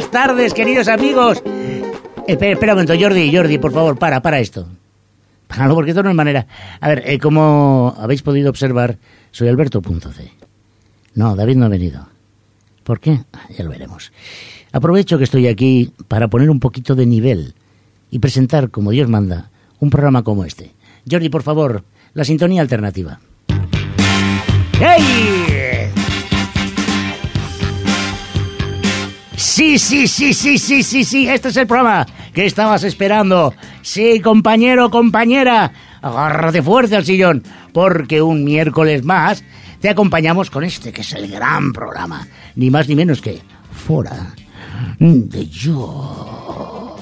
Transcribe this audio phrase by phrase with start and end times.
[0.00, 1.42] buenas tardes, queridos amigos.
[2.26, 4.66] Espera, espera un momento, Jordi, Jordi, por favor, para, para esto.
[5.46, 6.46] Páralo, porque esto no es manera.
[6.80, 8.96] A ver, eh, como habéis podido observar,
[9.30, 10.32] soy Alberto.c.
[11.16, 12.08] No, David no ha venido.
[12.82, 13.20] ¿Por qué?
[13.34, 14.10] Ah, Ya lo veremos.
[14.72, 17.52] Aprovecho que estoy aquí para poner un poquito de nivel
[18.10, 20.72] y presentar, como Dios manda, un programa como este.
[21.10, 23.20] Jordi, por favor, la sintonía alternativa.
[24.80, 25.90] ¡Hey!
[29.40, 33.54] Sí, sí, sí, sí, sí, sí, sí, este es el programa que estabas esperando.
[33.80, 39.42] Sí, compañero, compañera, agárrate fuerte al sillón, porque un miércoles más
[39.80, 43.40] te acompañamos con este que es el gran programa, ni más ni menos que
[43.72, 44.34] Fora
[44.98, 46.96] de Yo.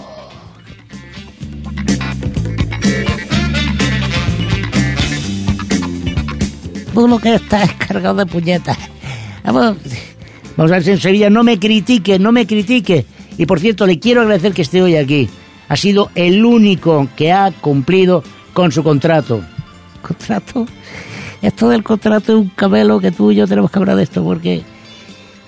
[6.94, 8.78] Tú que estás cargado de puñetas.
[9.42, 9.76] Vamos,
[10.58, 13.06] vamos a ver si en Sevilla no me critique, no me critique.
[13.38, 15.28] Y por cierto, le quiero agradecer que esté hoy aquí.
[15.68, 19.40] Ha sido el único que ha cumplido con su contrato.
[20.02, 20.66] ¿Contrato?
[21.40, 24.24] Esto del contrato es un cabelo que tú y yo tenemos que hablar de esto
[24.24, 24.62] porque...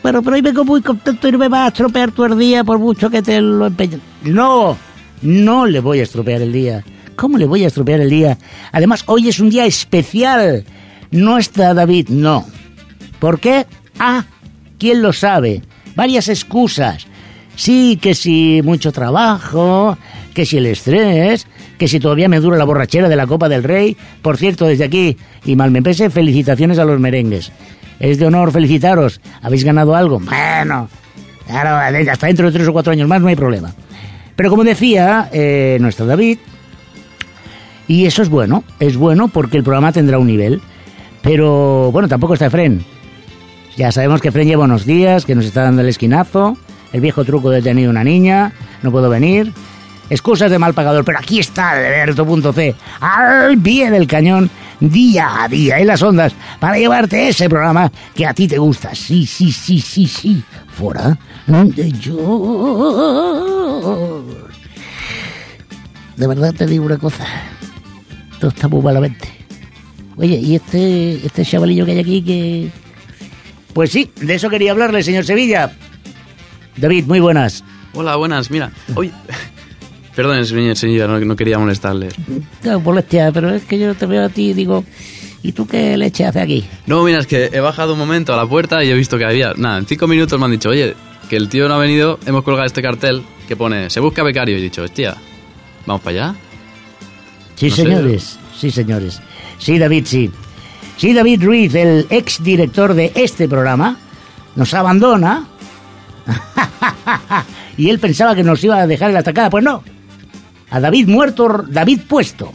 [0.03, 2.79] Bueno, pero hoy vengo muy contento y no me vas a estropear tu día por
[2.79, 4.01] mucho que te lo empeñes.
[4.23, 4.77] No,
[5.23, 6.85] no le voy a estropear el día.
[7.17, 8.39] ¿Cómo le voy a estropear el día?
[8.71, 10.65] Además, hoy es un día especial.
[11.11, 12.47] No está David, no.
[13.19, 13.67] ¿Por qué?
[13.99, 14.25] Ah,
[14.81, 15.63] ¿quién lo sabe?
[15.95, 17.07] Varias excusas.
[17.55, 19.97] Sí, que si mucho trabajo,
[20.35, 21.47] que si el estrés,
[21.79, 23.97] que si todavía me dura la borrachera de la Copa del Rey.
[24.23, 27.53] Por cierto, desde aquí, y mal me pese, felicitaciones a los merengues.
[28.01, 29.21] Es de honor felicitaros.
[29.43, 30.21] ¿Habéis ganado algo?
[30.21, 30.89] Bueno,
[31.47, 33.75] claro, hasta dentro de tres o cuatro años más no hay problema.
[34.35, 36.39] Pero como decía, eh, no está David,
[37.91, 40.63] y eso es bueno, es bueno porque el programa tendrá un nivel.
[41.23, 42.83] Pero bueno, tampoco está Fren.
[43.77, 46.57] Ya sabemos que Fren lleva unos días, que nos está dando el esquinazo,
[46.93, 49.53] el viejo truco de tener una niña, no puedo venir.
[50.11, 54.51] Excusas de mal pagador, pero aquí está Alberto.c, al pie del cañón,
[54.81, 58.93] día a día, en las ondas, para llevarte ese programa que a ti te gusta.
[58.93, 60.43] Sí, sí, sí, sí, sí.
[60.67, 61.17] Fuera
[61.47, 63.45] de yo.
[66.17, 67.25] De verdad te digo una cosa.
[68.41, 69.29] Todo está muy malamente.
[70.17, 72.71] Oye, ¿y este, este chavalillo que hay aquí que...?
[73.73, 75.73] Pues sí, de eso quería hablarle, señor Sevilla.
[76.77, 77.65] David, muy buenas.
[77.93, 78.73] Hola, buenas, mira.
[78.95, 79.11] Hoy.
[80.15, 82.09] Perdón, señor, señor, no, no quería molestarle.
[82.65, 84.85] No, molestia, pero es que yo te veo a ti y digo,
[85.43, 86.65] ¿y tú qué leche haces aquí?
[86.87, 89.25] No, mira, es que he bajado un momento a la puerta y he visto que
[89.25, 89.55] había.
[89.57, 90.95] Nada, en cinco minutos me han dicho, oye,
[91.29, 94.57] que el tío no ha venido, hemos colgado este cartel que pone, se busca becario.
[94.57, 95.17] Y he dicho, hostia,
[95.87, 96.35] ¿vamos para allá?
[97.55, 97.83] Sí, No sé.
[97.85, 99.21] señores, sí, señores.
[99.59, 100.31] Sí, David, sí.
[101.01, 103.97] Sí, David Ruiz, el ex director de este programa,
[104.55, 105.47] nos abandona.
[107.79, 109.49] y él pensaba que nos iba a dejar en la estacada.
[109.49, 109.83] Pues no.
[110.69, 112.53] A David muerto, David puesto.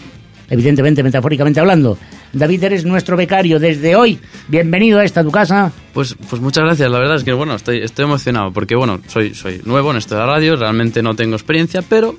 [0.48, 1.98] Evidentemente, metafóricamente hablando.
[2.34, 4.20] David, eres nuestro becario desde hoy.
[4.48, 5.72] Bienvenido a esta tu casa.
[5.96, 9.34] Pues, pues muchas gracias, la verdad es que bueno, estoy, estoy emocionado porque bueno, soy,
[9.34, 12.16] soy nuevo en esto de la radio, realmente no tengo experiencia, pero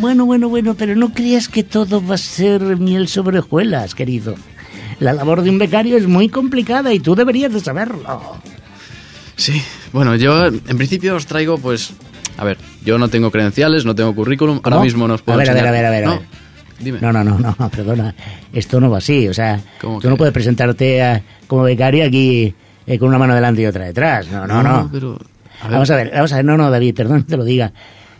[0.00, 4.34] Bueno, bueno, bueno, pero no creas que todo va a ser miel sobre hojuelas, querido.
[5.00, 8.36] La labor de un becario es muy complicada y tú deberías de saberlo.
[9.36, 11.92] sí, bueno, yo en principio os traigo pues,
[12.36, 14.84] a ver, yo no tengo credenciales, no tengo currículum, ahora ¿Cómo?
[14.84, 16.12] mismo no os puedo A ver, a ver, enseñar- a ver, a ver, a No,
[16.18, 16.26] ver.
[16.80, 16.98] dime.
[17.00, 18.14] No, no, no, no, perdona.
[18.52, 19.28] Esto no va así.
[19.28, 20.18] O sea, ¿Cómo tú no que?
[20.18, 22.52] puedes presentarte a- como becario aquí
[22.86, 24.28] eh, con una mano delante y otra detrás.
[24.30, 24.88] No, no, no.
[24.92, 25.18] pero...
[25.70, 26.44] Vamos a ver, vamos a ver.
[26.44, 27.72] No, no, David, perdón que te lo diga.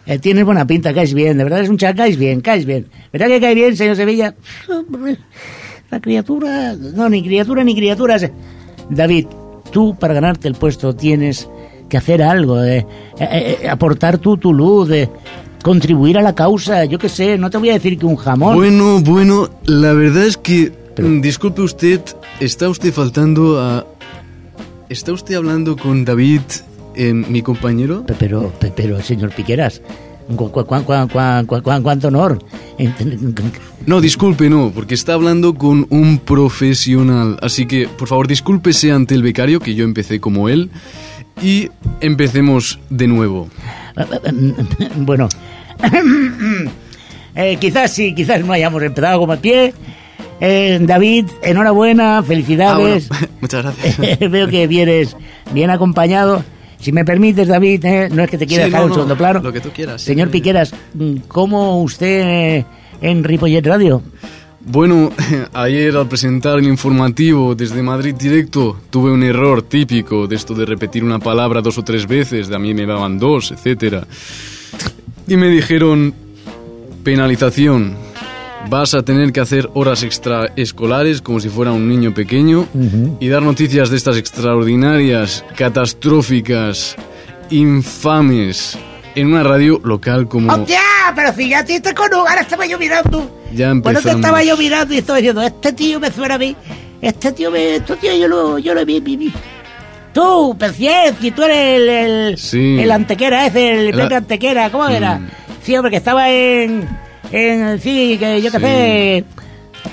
[0.07, 1.37] Eh, tienes buena pinta, caes bien.
[1.39, 2.87] De verdad eres un chaval, caes bien, caes bien.
[3.13, 4.35] ¿Verdad que caes bien, señor Sevilla?
[5.91, 6.75] La criatura...
[6.75, 8.29] No, ni criatura ni criaturas.
[8.91, 9.27] David,
[9.73, 11.49] tú para ganarte el puesto tienes
[11.89, 12.87] que hacer algo, eh,
[13.19, 15.09] eh, eh, aportar tú tu luz, eh,
[15.63, 16.85] contribuir a la causa.
[16.85, 18.55] Yo qué sé, no te voy a decir que un jamón...
[18.57, 22.01] Bueno, bueno, la verdad es que, mm, disculpe usted,
[22.41, 23.87] está usted faltando a...
[24.91, 26.41] ¿Está usted hablando con David,
[26.95, 28.05] eh, mi compañero?
[28.05, 29.81] Pe- Pero, pe- pero, señor Piqueras,
[30.37, 32.39] cu- cu- cu- cu- cu- cu- cu- cuánto honor.
[33.87, 37.39] No, disculpe, no, porque está hablando con un profesional.
[37.43, 40.71] Así que, por favor, discúlpese ante el becario, que yo empecé como él,
[41.43, 41.69] y
[42.01, 43.49] empecemos de nuevo.
[44.97, 45.29] Bueno,
[47.35, 49.75] eh, quizás sí, quizás no hayamos empezado como el pie.
[50.41, 53.09] Eh, David, enhorabuena, Ah, bueno, felicidades.
[53.41, 54.19] muchas gracias.
[54.31, 55.17] Veo que vienes
[55.53, 56.45] bien acompañado.
[56.81, 58.95] Si me permites, David, eh, no es que te quiera Sí, dejar no, un no,
[58.95, 59.41] segundo plano.
[59.43, 60.07] lo que tú quieras, sí.
[60.09, 62.21] Señor Piqueras, mm, ¿cómo usted
[62.59, 62.65] eh,
[63.01, 64.03] en Ripollet Radio?
[64.61, 65.11] Bueno,
[65.55, 70.67] ayer al presentar el informativo desde Madrid directo tuve un error típico de esto de
[70.67, 74.07] repetir una palabra dos o tres veces, de a mí me daban dos, etcétera.
[75.27, 76.15] Y me dijeron,
[77.03, 77.97] penalización,
[78.69, 82.67] vas a tener que hacer horas extraescolares como si fuera un niño pequeño
[83.21, 86.97] y dar noticias de estas extraordinarias, catastróficas,
[87.51, 88.79] infames
[89.15, 90.53] en una radio local como...
[90.53, 90.81] ¡Hostia!
[91.15, 93.31] Pero si ya te con ahora estaba yo mirando.
[93.53, 94.17] Ya Bueno, te empezamos.
[94.17, 96.55] estaba yo mirando y estaba diciendo, este tío me suena a mí.
[97.01, 97.77] Este tío me...
[97.77, 99.33] Este tío yo lo, yo lo vi, vi, vi.
[100.13, 101.89] Tú, Paciencia, tú eres el...
[101.89, 102.79] El, Sí.
[102.81, 104.93] el Antequera ese, el, El Antequera, ¿cómo Mm.
[104.93, 105.21] era?
[105.63, 106.87] Sí, hombre, que estaba en...
[107.33, 107.79] En...
[107.81, 108.65] Sí, que yo qué Sí.
[108.65, 109.25] sé...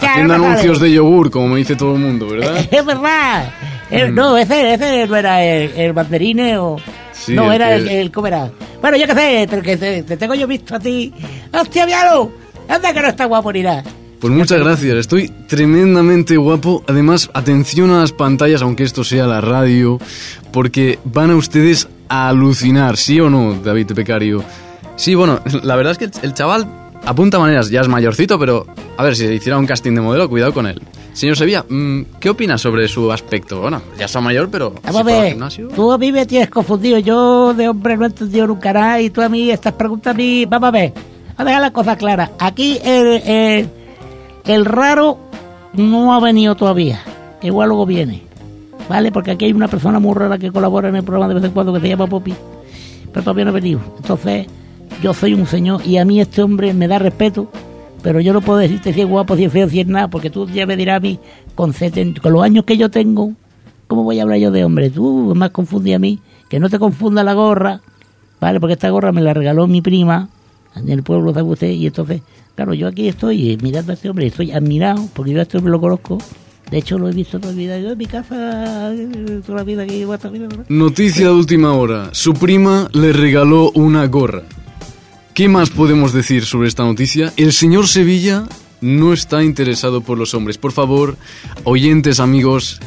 [0.02, 2.58] Haciendo anuncios de yogur, como me dice todo el mundo, ¿verdad?
[2.72, 3.50] Es verdad.
[3.92, 4.16] Eh, Mm.
[4.16, 6.78] No, ese, ese no era el, el banderine o...
[7.14, 8.12] Sí, no, el era el, el...
[8.12, 8.50] ¿Cómo era?
[8.82, 11.14] Bueno, yo qué sé, pero que te, te tengo yo visto a ti.
[11.54, 12.32] ¡Hostia, míralo!
[12.68, 13.84] Anda que no está guapo ni nada.
[14.20, 16.84] Pues muchas gracias, estoy tremendamente guapo.
[16.88, 20.00] Además, atención a las pantallas, aunque esto sea la radio,
[20.52, 24.44] porque van a ustedes a alucinar, ¿sí o no, David Pecario?
[24.96, 26.68] Sí, bueno, la verdad es que el, el chaval
[27.06, 28.66] apunta maneras, ya es mayorcito, pero
[28.98, 30.82] a ver, si hiciera un casting de modelo, cuidado con él.
[31.14, 33.62] Señor Sevilla, mm, ¿qué opina sobre su aspecto?
[33.62, 35.38] Bueno, ya está mayor, pero Vamos a ver,
[35.74, 37.00] tú a mí me tienes confundido.
[37.00, 40.18] Yo de hombre no he entendido nunca nada y tú a mí estas preguntas a
[40.18, 40.46] mí...
[40.46, 40.94] Vamos a ver,
[41.38, 42.32] a dejar las cosas claras.
[42.38, 43.70] Aquí el, el,
[44.46, 45.18] el raro
[45.74, 47.02] no ha venido todavía.
[47.42, 48.24] Igual luego viene.
[48.90, 49.12] ¿Vale?
[49.12, 51.52] Porque aquí hay una persona muy rara que colabora en el programa de vez en
[51.52, 52.34] cuando que se llama Popi.
[53.12, 53.80] Pero todavía no ha venido.
[53.98, 54.48] Entonces,
[55.02, 57.50] yo soy un señor y a mí este hombre me da respeto.
[58.02, 60.30] Pero yo no puedo decirte si es guapo, si es feo, si es nada, porque
[60.30, 61.20] tú ya me dirás a mí,
[61.56, 63.34] con, 70 con los años que yo tengo,
[63.88, 64.92] ¿cómo voy a hablar yo de hombre?
[64.92, 67.82] Tú me has confundido a mí, que no te confunda la gorra,
[68.40, 68.60] ¿vale?
[68.60, 70.30] Porque esta gorra me la regaló mi prima
[70.76, 72.22] en el pueblo de usted y entonces,
[72.54, 75.58] claro, yo aquí estoy eh, mirando a este hombre, estoy admirado, porque yo a este
[75.58, 76.20] hombre lo conozco,
[76.70, 79.64] de hecho lo he visto toda mi vida, yo en mi casa, eh, toda la
[79.64, 80.30] vida que llevo hasta.
[80.70, 84.44] Noticia de última hora, su prima le regaló una gorra.
[85.36, 87.34] ¿Qué más podemos decir sobre esta noticia?
[87.36, 88.46] El señor Sevilla
[88.82, 90.58] no está interesado por los hombres.
[90.58, 91.18] Por favor,
[91.66, 92.80] oyentes amigos,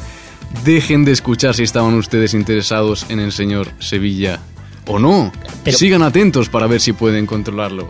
[0.64, 4.40] dejen de escuchar si estaban ustedes interesados en el señor Sevilla
[4.86, 5.30] o no.
[5.62, 7.88] Pero- Sigan atentos para ver si pueden controlarlo.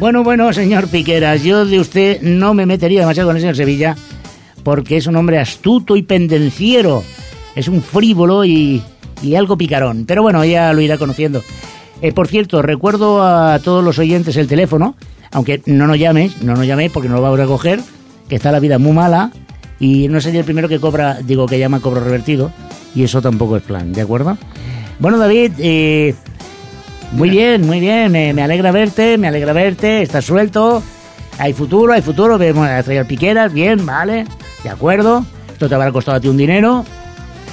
[0.00, 3.96] Bueno, bueno, señor Piqueras, yo de usted no me metería demasiado con el señor Sevilla,
[4.64, 7.04] porque es un hombre astuto y pendenciero.
[7.54, 8.82] Es un frívolo y,
[9.22, 10.04] y algo picarón.
[10.06, 11.42] Pero bueno, ya lo irá conociendo.
[12.02, 14.96] Eh, por cierto, recuerdo a todos los oyentes el teléfono,
[15.32, 17.80] aunque no nos llames, no nos llaméis porque no lo vamos a coger,
[18.28, 19.32] que está la vida muy mala
[19.80, 22.50] y no sería el primero que cobra, digo, que llama cobro revertido,
[22.94, 24.38] y eso tampoco es plan, ¿de acuerdo?
[24.98, 26.14] Bueno, David, eh,
[27.12, 28.10] muy bien, muy bien.
[28.12, 30.02] Me, me alegra verte, me alegra verte.
[30.02, 30.82] Estás suelto.
[31.38, 32.38] Hay futuro, hay futuro.
[32.38, 34.24] Vemos a traer piqueras, bien, vale.
[34.62, 35.24] De acuerdo.
[35.52, 36.84] Esto te habrá costado a ti un dinero.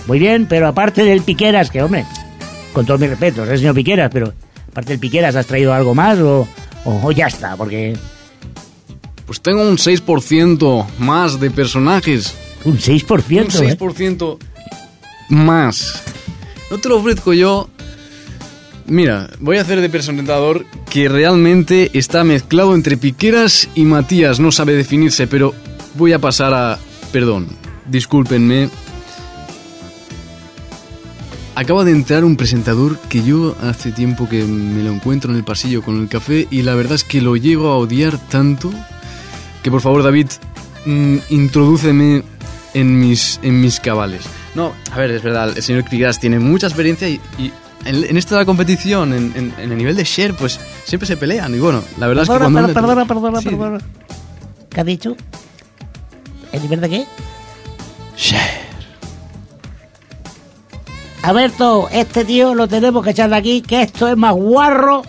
[0.08, 2.06] Muy bien, pero aparte del piqueras, que hombre,
[2.74, 4.34] con todos mis respetos, es señor Piqueras, pero
[4.70, 6.48] aparte del piqueras, ¿has traído algo más o,
[6.86, 7.56] o- o ya está?
[7.56, 7.96] Porque
[9.26, 12.34] Pues tengo un 6% más de personajes.
[12.66, 13.60] un 6%.
[13.60, 13.78] un ¿eh?
[13.78, 14.38] 6%
[15.30, 16.02] más.
[16.72, 17.70] No te lo ofrezco yo.
[18.86, 24.40] Mira, voy a hacer de presentador que realmente está mezclado entre Piqueras y Matías.
[24.42, 25.54] No sabe definirse, pero
[25.96, 26.78] voy a pasar a...
[27.14, 27.48] Perdón,
[27.88, 28.70] discúlpenme.
[31.56, 35.44] Acaba de entrar un presentador que yo hace tiempo que me lo encuentro en el
[35.44, 38.72] pasillo con el café y la verdad es que lo llego a odiar tanto
[39.62, 40.28] que por favor David,
[40.86, 42.24] mm, introdúceme
[42.74, 44.24] en mis, en mis cabales.
[44.56, 47.52] No, a ver, es verdad, el señor Piqueras tiene mucha experiencia y, y
[47.86, 51.54] en, en la competición, en, en- en el nivel de share, pues siempre se pelean.
[51.54, 52.74] Y bueno, la verdad es que Perdona, cuando...
[52.74, 53.50] perdona, perdona, perdona, Sí.
[53.50, 53.80] perdona.
[54.70, 55.16] ¿Qué has dicho?
[56.52, 57.06] ¿El nivel de qué?
[58.18, 58.63] Share.
[61.24, 65.04] Alberto, este tío lo tenemos que echar de aquí, que esto es más guarro,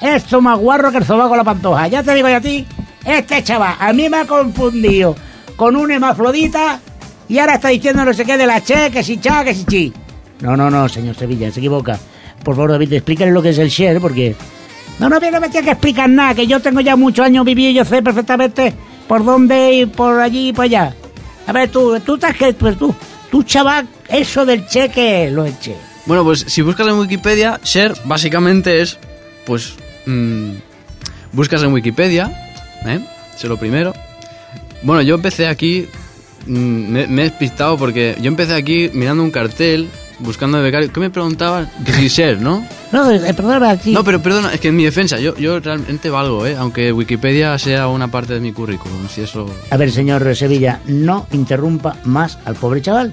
[0.00, 1.86] esto es más guarro que el sobaco la pantoja.
[1.88, 2.66] Ya te digo yo a ti,
[3.04, 5.14] este chaval a mí me ha confundido
[5.56, 6.80] con una hermafrodita
[7.28, 9.66] y ahora está diciendo no sé qué de la che, que si cha, que si
[9.66, 9.92] chi.
[10.40, 11.98] No, no, no, señor Sevilla, se equivoca.
[12.42, 14.34] Por favor, David, explícale lo que es el share, porque...
[14.98, 17.70] No, no, no me tiene que explicar nada, que yo tengo ya muchos años vivido
[17.70, 18.72] y yo sé perfectamente
[19.06, 20.94] por dónde ir, por allí y por allá.
[21.46, 22.54] A ver, tú, tú estás que...
[22.54, 22.94] Pues tú,
[23.30, 25.76] tú, chaval, eso del cheque, lo del che.
[26.06, 28.98] Bueno, pues si buscas en Wikipedia, share básicamente es,
[29.44, 29.74] pues,
[30.06, 30.52] mm,
[31.32, 32.32] buscas en Wikipedia,
[32.86, 33.00] ¿eh?
[33.34, 33.92] Eso es lo primero.
[34.82, 35.86] Bueno, yo empecé aquí,
[36.46, 39.88] mm, me, me he despistado porque yo empecé aquí mirando un cartel,
[40.20, 40.92] buscando de becario.
[40.92, 41.70] ¿Qué me preguntaban?
[41.84, 42.66] Que si share, ¿no?
[42.92, 43.06] No,
[43.36, 43.92] perdona, sí.
[43.92, 46.56] No, pero perdona, es que en mi defensa, yo, yo realmente valgo, ¿eh?
[46.56, 49.46] Aunque Wikipedia sea una parte de mi currículum, si eso...
[49.70, 53.12] A ver, señor Sevilla, no interrumpa más al pobre chaval.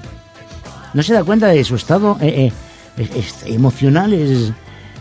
[0.93, 2.51] No se da cuenta de su estado eh,
[2.97, 4.51] eh, es- es- emocional, es,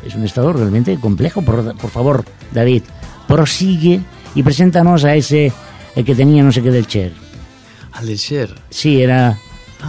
[0.05, 1.41] es un estado realmente complejo.
[1.43, 2.83] Por, por favor, David,
[3.29, 4.01] prosigue
[4.35, 5.53] y preséntanos a ese
[5.95, 7.13] el que tenía no sé qué del Cher.
[7.93, 8.53] Al del Cher.
[8.71, 9.39] Sí, era...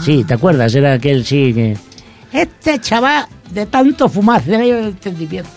[0.03, 0.75] Sí, ¿te acuerdas?
[0.75, 1.77] Era aquel, sí, que...
[2.35, 5.49] Este chaval, de tanto fumar, de ahí el entendimiento.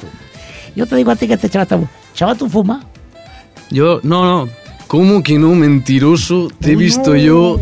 [0.76, 1.78] Yo te digo a ti que este chaval está...
[2.14, 2.84] Chaval, ¿tú fumas?
[3.70, 4.48] Yo, no, no.
[4.86, 6.48] ¿Cómo que no, mentiroso?
[6.60, 7.60] Te he visto yo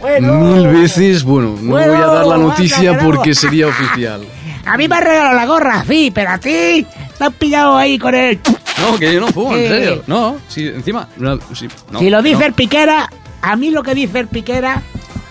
[0.00, 0.34] Bueno.
[0.40, 1.22] mil veces.
[1.22, 3.04] Bueno, no Bueno, voy a dar la noticia que no.
[3.10, 4.22] porque sería oficial.
[4.64, 6.86] A mí me han regalado la gorra, sí, pero a ti
[7.18, 8.38] te has pillado ahí con él.
[8.80, 10.02] No, que yo no fumo, en serio.
[10.06, 11.08] No, sí, encima...
[11.16, 12.46] no, sí, no, si lo dice no.
[12.46, 13.10] el Piquera,
[13.42, 14.80] a mí lo que dice el Piquera,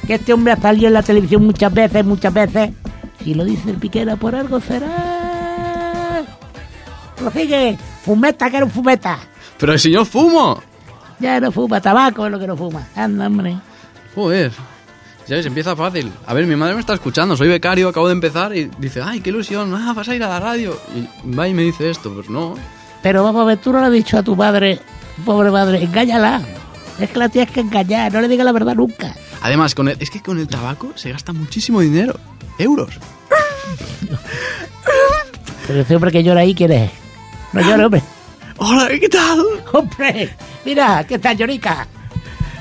[0.05, 2.71] que este hombre ha salido en la televisión muchas veces, muchas veces.
[3.23, 6.23] Si lo dice el Piquera, por algo será.
[7.15, 9.19] Prosigue, fumeta, que era un fumeta.
[9.57, 10.61] Pero si yo fumo.
[11.19, 12.87] Ya no fuma, tabaco es lo que no fuma.
[12.95, 13.57] Anda, hombre.
[14.15, 14.51] Joder.
[15.27, 16.11] Ya ves, empieza fácil.
[16.25, 19.21] A ver, mi madre me está escuchando, soy becario, acabo de empezar y dice, ay,
[19.21, 20.75] qué ilusión, ah, vas a ir a la radio.
[20.95, 22.55] Y va y me dice esto, pues no.
[23.03, 24.79] Pero vamos a ver, tú no le has dicho a tu madre,
[25.23, 26.41] pobre madre, engáñala.
[26.99, 29.15] Es que la tienes que engañar, no le digas la verdad nunca.
[29.41, 32.19] Además, con el, es que con el tabaco se gasta muchísimo dinero.
[32.57, 32.93] Euros.
[35.67, 36.91] Pero ese hombre que llora ahí, ¿quién es?
[37.53, 38.01] No llora, hombre.
[38.57, 39.39] Hola, ¿qué tal?
[39.73, 40.35] ¡Hombre!
[40.65, 41.87] Mira, ¿qué tal, Llorica?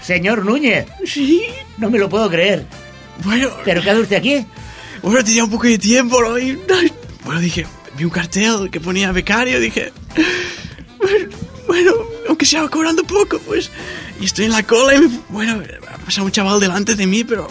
[0.03, 1.43] Señor Núñez, Sí,
[1.77, 2.65] no me lo puedo creer.
[3.23, 4.47] bueno, ¿Pero qué hace usted aquí?
[5.03, 6.39] bueno, tenía un poco de tiempo, ¿no?
[6.39, 6.59] Y,
[7.25, 7.67] bueno, dije,
[7.99, 9.93] vi un cartel que ponía becario, dije,
[10.99, 11.29] bueno,
[11.67, 11.93] bueno,
[12.29, 13.71] aunque sea cobrando poco, pues,
[14.21, 15.63] y estoy en la cola y, me, bueno,
[16.01, 17.49] ha pasado un chaval delante de mí, pero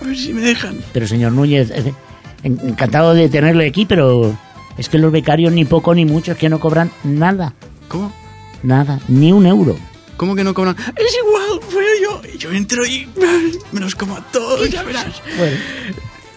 [0.00, 0.78] a ver si me dejan.
[0.92, 1.92] Pero, señor Núñez, eh,
[2.42, 4.36] en- encantado de tenerle aquí, pero
[4.78, 7.54] es que los becarios ni poco ni mucho es que no cobran nada.
[7.88, 8.12] ¿Cómo?
[8.62, 9.76] Nada, ni un euro.
[10.16, 10.76] ¿Cómo que no cobran?
[10.96, 13.08] Es igual, bueno, yo, yo entro y
[13.72, 15.20] me los como a todos, ya verás.
[15.36, 15.56] Bueno,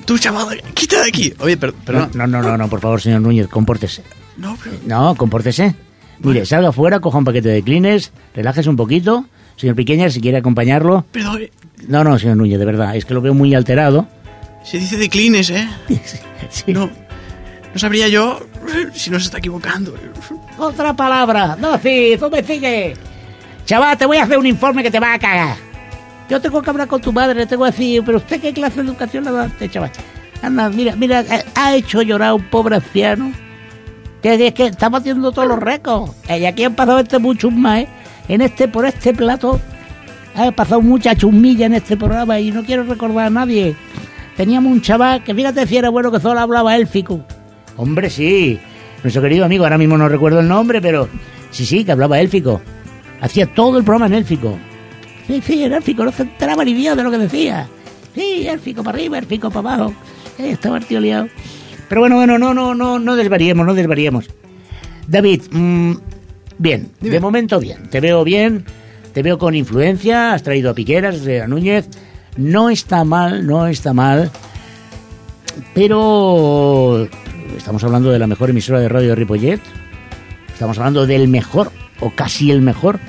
[0.06, 1.34] Tú, chaval, quita de aquí.
[1.40, 4.04] Oye, pero, pero no, no, no, no, por favor, señor Núñez, compórtese.
[4.38, 4.76] no, pero...
[4.86, 5.76] No, compórtese.
[6.20, 9.26] Mire, salga afuera, coja un paquete de clines, relájese un poquito.
[9.58, 11.06] Señor Piqueña, si quiere acompañarlo.
[11.12, 11.52] Pero eh,
[11.88, 14.08] No, no, señor Núñez, de verdad, es que lo veo muy alterado.
[14.64, 15.68] se dice declines, ¿eh?
[16.50, 16.74] Sí.
[16.74, 18.40] No, no sabría yo
[18.94, 19.94] si no se está equivocando.
[20.58, 21.56] Otra palabra.
[21.60, 22.96] No, sí, tú me sigue.
[23.66, 25.56] Chaval, te voy a hacer un informe que te va a cagar.
[26.30, 28.82] Yo tengo que hablar con tu madre, le tengo que decir, pero usted qué clase
[28.82, 29.92] de educación le da a este chaval.
[30.42, 33.32] Anda, mira, mira, eh, ha hecho llorar a un pobre anciano.
[34.22, 36.12] Que es que estamos haciendo todos los récords.
[36.28, 37.88] Eh, Y aquí han pasado este mucho más, ¿eh?
[38.28, 39.60] En este, por este plato,
[40.36, 43.76] ha pasado mucha chumilla en este programa y no quiero recordar a nadie.
[44.36, 47.22] Teníamos un chaval que fíjate si era bueno que solo hablaba élfico.
[47.78, 48.60] Hombre, sí.
[49.04, 51.08] Nuestro querido amigo, ahora mismo no recuerdo el nombre, pero
[51.52, 52.62] sí, sí, que hablaba élfico.
[53.22, 54.58] Hacía todo el programa en élfico.
[55.28, 57.68] Sí, sí, en élfico, no se enteraba ni Dios de lo que decía.
[58.14, 59.94] Sí, élfico para arriba, élfico para abajo.
[60.38, 61.28] Eh, estaba el tío liado.
[61.88, 64.28] Pero bueno, bueno, no, no, no, no desvariemos, no desvariemos.
[65.08, 65.94] David, mm,
[66.58, 67.90] bien, de momento bien.
[67.90, 68.66] Te veo bien,
[69.14, 71.88] te veo con influencia, has traído a Piqueras, eh, a Núñez.
[72.38, 74.32] No está mal, no está mal.
[75.74, 77.08] Pero
[77.56, 79.62] estamos hablando de la mejor emisora de radio de Ripollet.
[80.52, 83.00] Estamos hablando del mejor, o casi el mejor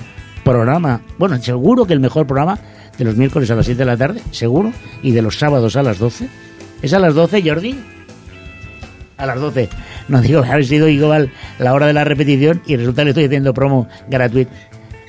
[0.44, 1.00] programa.
[1.18, 2.58] Bueno, seguro que el mejor programa
[2.98, 4.72] de los miércoles a las 7 de la tarde, seguro.
[5.02, 6.28] Y de los sábados a las 12.
[6.82, 7.76] ¿Es a las 12, Jordi?
[9.16, 9.68] A las 12.
[10.08, 13.25] No digo haber sido igual la hora de la repetición y resulta que le estoy
[13.25, 14.50] haciendo promo gratuito.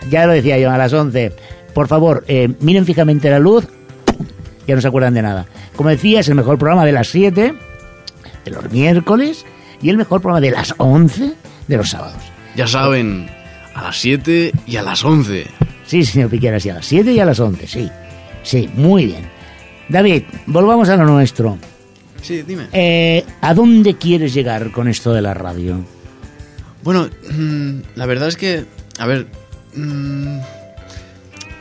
[0.10, 1.34] Ya lo decía yo, a las 11.
[1.74, 3.68] Por favor, eh, miren fijamente la luz.
[4.66, 5.46] Ya no se acuerdan de nada.
[5.76, 7.54] Como decía, es el mejor programa de las 7,
[8.46, 9.46] de los miércoles,
[9.82, 11.34] y el mejor programa de las 11
[11.68, 12.22] de los sábados.
[12.56, 13.30] Ya saben,
[13.76, 15.48] a las 7 y a las 11.
[15.86, 17.90] Sí, señor Piqueras, y a las 7 y a las 11, sí.
[18.44, 19.30] Sí, muy bien.
[19.90, 21.58] David, volvamos a lo nuestro.
[22.28, 22.68] Sí, dime.
[22.74, 25.80] Eh, ¿A dónde quieres llegar con esto de la radio?
[26.84, 28.66] Bueno, mm, la verdad es que,
[29.00, 29.28] a ver,
[29.76, 30.38] mm,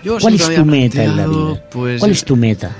[0.04, 1.62] yo ¿Cuál es tu meta en la vida?
[1.70, 2.72] Pues, ¿Cuál es tu meta?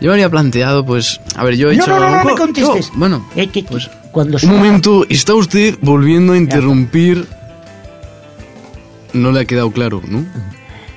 [0.00, 1.92] Yo me había planteado, pues, a ver, yo he No, hecho...
[1.98, 2.92] no, no, no me Oh, contestes.
[2.92, 7.26] no, bueno, Eh, que- pues, cuando Un momento, está usted volviendo a interrumpir.
[9.12, 10.24] No le ha quedado claro, ¿no?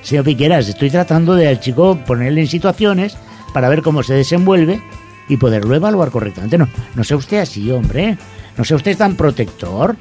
[0.04, 3.18] Señor Piqueras, estoy tratando de al chico ponerle en situaciones
[3.54, 4.80] para ver cómo se desenvuelve
[5.30, 6.58] y poderlo evaluar correctamente.
[6.58, 8.18] No, no sea usted así, hombre.
[8.58, 9.96] No sea usted tan protector.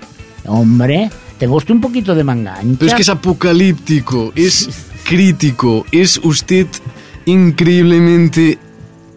[0.47, 2.77] Hombre, tengo usted un poquito de manga ancha.
[2.79, 4.69] Pero es que es apocalíptico, es
[5.05, 6.67] crítico, es usted
[7.27, 8.59] increíblemente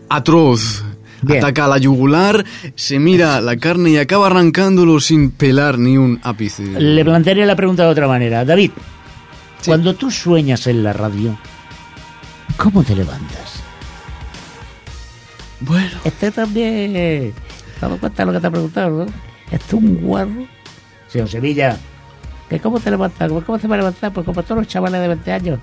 [0.09, 0.83] atroz.
[1.21, 1.43] Bien.
[1.43, 6.17] Ataca a la yugular, se mira la carne y acaba arrancándolo sin pelar ni un
[6.23, 6.63] ápice.
[6.63, 8.45] Le plantearía la pregunta de otra manera.
[8.45, 8.71] David,
[9.65, 11.37] cuando tú sueñas en la radio,
[12.55, 13.58] ¿cómo te levantas?
[15.61, 16.93] Bueno, Este también...
[16.93, 17.33] ¿Te
[17.75, 19.11] has dado cuenta de lo que te ha preguntado, no?
[19.51, 20.47] Esto es un guarro.
[21.07, 21.77] Señor Sevilla,
[22.49, 23.31] ¿que ¿cómo te levantas?
[23.45, 24.11] ¿Cómo te va a levantar?
[24.13, 25.59] Pues como todos los chavales de 20 años.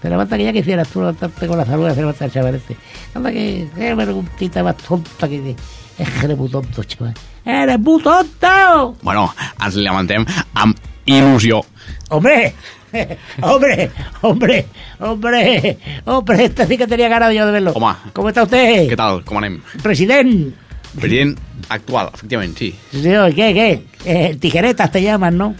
[0.00, 2.76] Te levantas que ya quisieras tú levantarte con la salud de levantar el chaval este.
[3.14, 3.68] Anda que...
[3.74, 5.56] Qué preguntita más tonta que...
[5.98, 7.14] Es que eres muy tonto, chaval.
[7.44, 8.96] ¡Eres muy tonto!
[9.02, 9.32] bueno,
[9.64, 10.24] ens lamentem
[10.54, 10.76] amb
[11.06, 11.62] il·lusió.
[12.10, 12.52] ¡Hombre!
[13.42, 13.90] ¡Hombre!
[14.22, 14.66] ¡Hombre!
[15.00, 15.78] ¡Hombre!
[16.04, 16.44] ¡Hombre!
[16.44, 17.72] Este sí que tenía ganas yo de verlo.
[18.12, 18.88] ¿Cómo está usted?
[18.88, 19.22] Què tal?
[19.24, 19.60] Com anem?
[19.82, 20.54] Presidente.
[20.96, 21.38] President
[21.68, 22.70] actual, efectivament, sí.
[22.92, 23.02] Sí,
[23.34, 23.82] ¿Qué, qué?
[24.04, 25.54] Eh, tijeretas te llaman, ¿no?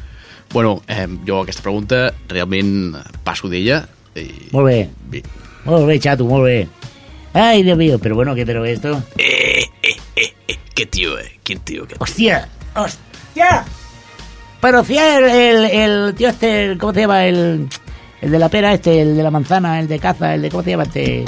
[0.53, 3.83] Bueno, eh, jo aquesta pregunta realment passo d'ella.
[4.17, 4.49] I...
[4.53, 4.79] Molt bé.
[5.11, 5.23] Bé.
[5.67, 6.47] Molt bé, molt
[7.63, 9.03] Dios mío, pero bueno, ¿qué pero esto?
[9.19, 12.49] Eh, eh, eh, eh, qué tío, eh, qué tío, qué ¡Hostia!
[12.75, 13.65] ¡Hostia!
[14.67, 17.25] Pero si el, el, el tío este, ¿cómo se llama?
[17.25, 17.69] El,
[18.21, 20.65] el de la pera este, el de la manzana, el de caza, el de, ¿cómo
[20.65, 21.25] se llama este?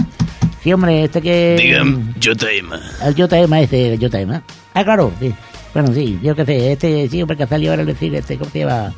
[0.60, 1.54] Sí, hombre, este que...
[1.56, 2.72] Digue'm, JM.
[3.00, 4.42] El JM ese, el JM.
[4.74, 5.32] Ah, claro, sí.
[5.72, 8.50] Bueno, sí, yo qué sé, este sí, hombre, que salió ahora a decir, este, ¿cómo
[8.50, 8.92] se llama?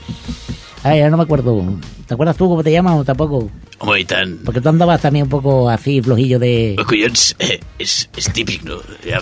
[0.84, 1.62] Ay, ya no me acuerdo.
[2.06, 3.50] ¿Te acuerdas tú cómo te llamas o tampoco?
[3.80, 4.42] Home, i tant.
[4.42, 6.76] Porque tú andabas también un poco así, flojillo de...
[6.78, 8.80] Però, collons, eh, és, és típic, no?
[9.04, 9.20] Ja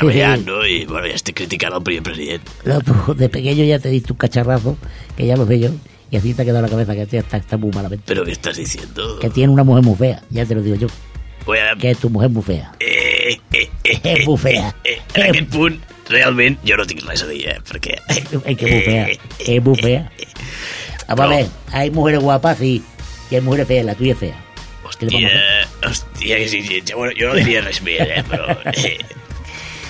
[0.00, 0.44] Sí, sí.
[0.46, 0.66] no?
[0.66, 2.42] I, bueno, ja estic criticant el primer president.
[2.64, 4.76] No, tú de pequeño ya te diste un cacharrazo,
[5.16, 5.70] que ya lo sé yo,
[6.10, 8.04] y así te ha quedado la cabeza, que este está, está muy malamente.
[8.12, 9.18] Però què estàs diciendo?
[9.20, 10.86] Que tiene una mujer muy fea, ya te lo digo yo,
[11.46, 12.72] Bueno, que tu mujer muy fea.
[12.80, 14.74] eh, eh, eh, És muy fea.
[15.14, 17.58] en aquest punt, realment, jo no tinc res a dir, eh?
[17.66, 17.96] Perquè...
[18.08, 20.10] Es que es muy fea, es muy fea.
[21.08, 21.36] Vamos a No.
[21.36, 22.82] ver, hay mujeres guapas y,
[23.30, 24.42] y hay mujeres feas, la tuya es fea.
[24.98, 25.08] ¿Qué a?
[25.86, 28.22] Hòstia, hòstia, que sí, sí, bueno, jo no diria res més, eh?
[28.28, 28.98] Però, eh,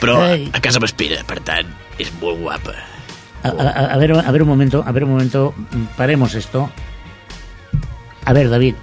[0.01, 0.51] però Ai.
[0.53, 1.67] a casa m'espera, per tant,
[1.99, 2.75] és molt guapa.
[3.43, 5.55] A, a- a ver, a ver un momento, a ver un momento,
[5.97, 6.71] paremos esto.
[8.25, 8.75] A ver, David,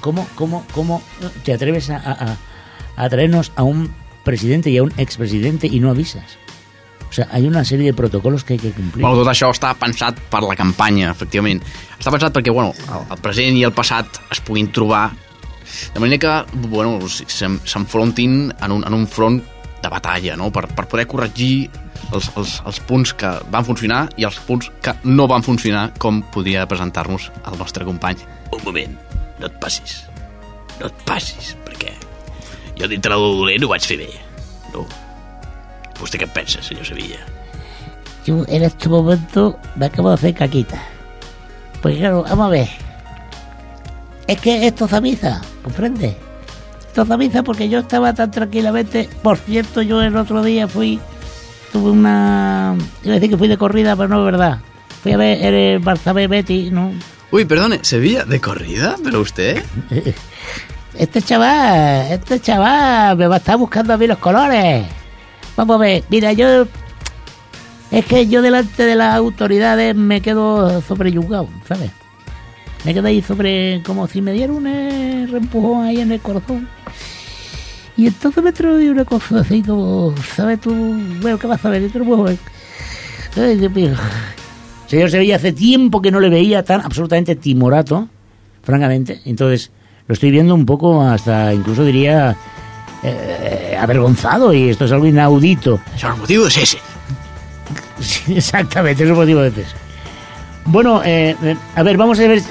[0.00, 1.02] ¿cómo, cómo, cómo
[1.44, 2.36] te atreves a, a-
[2.96, 3.92] a traernos a un
[4.24, 6.38] presidente y a un expresidente y no avisas?
[7.10, 9.02] O sea, hay una serie de protocolos que hay que cumplir.
[9.04, 11.60] Bueno, tot això està pensat per la campanya, efectivament.
[11.98, 15.10] Està pensat perquè, bueno, el, el present i el passat es puguin trobar
[15.92, 19.42] de manera que, bueno, s'en- s'enfrontin en, un, en un front
[19.82, 21.70] de batalla, no?, per, per poder corregir
[22.12, 26.22] els, els, els punts que van funcionar i els punts que no van funcionar com
[26.34, 28.22] podia presentar-nos el nostre company.
[28.52, 28.96] Un moment,
[29.40, 30.02] no et passis.
[30.80, 31.94] No et passis, perquè
[32.78, 34.10] jo dintre del dolent ho vaig fer bé.
[34.72, 34.86] No.
[36.00, 37.20] Vostè què en pensa, senyor Sevilla?
[38.24, 40.82] Yo en este momento me acabo de hacer caquita.
[41.80, 42.68] Pues claro, vamos a ver.
[44.26, 46.16] Es que esto zamiza, ¿comprende?
[46.92, 49.08] Esto zamiza porque yo estaba tan tranquilamente.
[49.22, 51.00] Por cierto, yo el otro día fui.
[51.72, 52.76] Tuve una.
[53.02, 54.58] Iba a decir que fui de corrida, pero no es verdad.
[55.02, 56.92] Fui a ver el Barça B Betty, ¿no?
[57.30, 58.96] Uy, perdone, ¿Sevilla de corrida?
[59.02, 59.64] ¿Pero usted?
[60.98, 64.84] Este chaval, este chaval me va a estar buscando a mí los colores.
[65.56, 66.66] Vamos a ver, mira, yo.
[67.90, 71.90] Es que yo delante de las autoridades me quedo sobreyugado, ¿sabes?
[72.84, 73.82] Me quedo ahí sobre.
[73.84, 76.68] como si me diera un eh, reempujón ahí en el corazón.
[77.96, 80.14] Y entonces me trae una cosa así como.
[80.34, 80.74] ¿Sabes tú?
[81.20, 81.88] Bueno, ¿qué vas a ver?
[81.88, 82.38] Ver.
[83.36, 83.94] Ay, Dios mío.
[84.86, 88.08] Señor Sevilla, hace tiempo que no le veía tan absolutamente timorato,
[88.62, 89.22] francamente.
[89.24, 89.70] Entonces,
[90.06, 92.36] lo estoy viendo un poco hasta, incluso diría,
[93.02, 95.80] eh, avergonzado, y esto es algo inaudito.
[95.96, 96.78] El motiu és ese.
[98.02, 99.76] Sí, exactamente, es un motivo de cese.
[100.64, 102.42] Bueno, eh, eh, a ver, vamos a ver.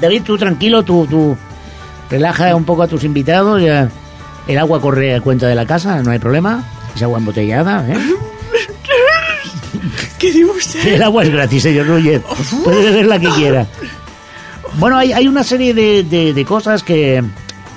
[0.00, 1.36] David, tú tranquilo, tú, tú
[2.10, 3.60] relaja un poco a tus invitados.
[3.62, 3.88] Ya,
[4.46, 6.64] el agua corre a cuenta de la casa, no hay problema.
[6.94, 7.98] Es agua embotellada, ¿eh?
[10.18, 10.96] Què diu vostè?
[10.96, 12.22] El agua es gratis, señor Núñez.
[12.64, 13.66] Puede beber la que quiera.
[14.74, 17.22] Bueno, hay, hay una serie de, de- de cosas que...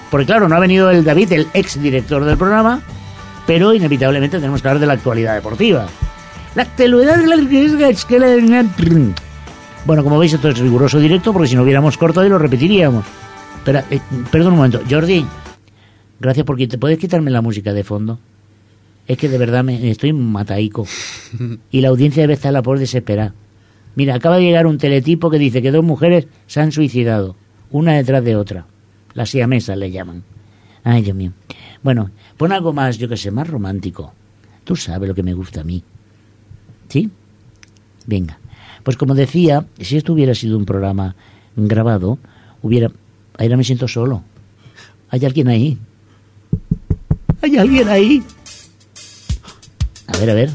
[0.10, 2.82] Porque claro, no ha venido el David, el ex director del programa,
[3.46, 5.86] pero inevitablemente tenemos que hablar de la actualidad deportiva.
[6.56, 7.36] La actualidad de la...
[9.82, 12.38] la- Bueno, como veis, esto es riguroso directo, porque si no hubiéramos cortado y lo
[12.38, 13.06] repetiríamos.
[13.66, 14.00] Pero, eh,
[14.32, 14.82] perdón un momento.
[14.90, 15.26] Jordi,
[16.20, 16.80] gracias por quitar...
[16.80, 18.20] ¿Puedes quitarme la música de fondo?
[19.08, 20.86] Es que de verdad me estoy mataico.
[21.72, 23.34] Y la audiencia debe estar por desesperar.
[23.96, 27.36] Mira, acaba de llegar un teletipo que dice que dos mujeres se han suicidado,
[27.72, 28.66] una detrás de otra.
[29.14, 30.24] Las siamesas le llaman.
[30.84, 31.34] Ay, Dios mío.
[31.84, 34.14] Bueno, pon algo más, yo que sé, más romántico.
[34.64, 35.84] Tú sabes lo que me gusta a mí.
[36.88, 37.10] ¿Sí?
[38.06, 38.38] Venga.
[38.84, 41.16] Pues como decía, si esto hubiera sido un programa
[41.56, 42.18] grabado,
[42.62, 42.92] hubiera...
[43.38, 44.24] Ahora me siento solo.
[45.10, 45.78] ¿Hay alguien ahí?
[47.42, 48.24] ¿Hay alguien ahí?
[50.08, 50.50] A ver, a ver.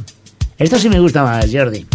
[0.59, 1.87] Esto sí me gusta más, Jordi.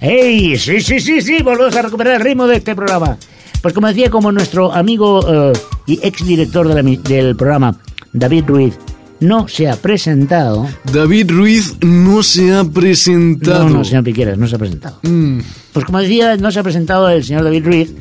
[0.00, 0.56] ¡Ey!
[0.58, 3.16] Sí, sí, sí, sí, volvemos a recuperar el ritmo de este programa.
[3.62, 5.52] Pues como decía, como nuestro amigo eh,
[5.86, 7.78] y exdirector de del programa,
[8.12, 8.78] David Ruiz,
[9.20, 10.66] no se ha presentado.
[10.92, 13.64] David Ruiz no se ha presentado.
[13.68, 14.98] No, no, señor Piqueras, no se ha presentado.
[15.02, 15.40] Mm,
[15.72, 17.94] Pues como decía, no se ha presentado el señor David Ruiz,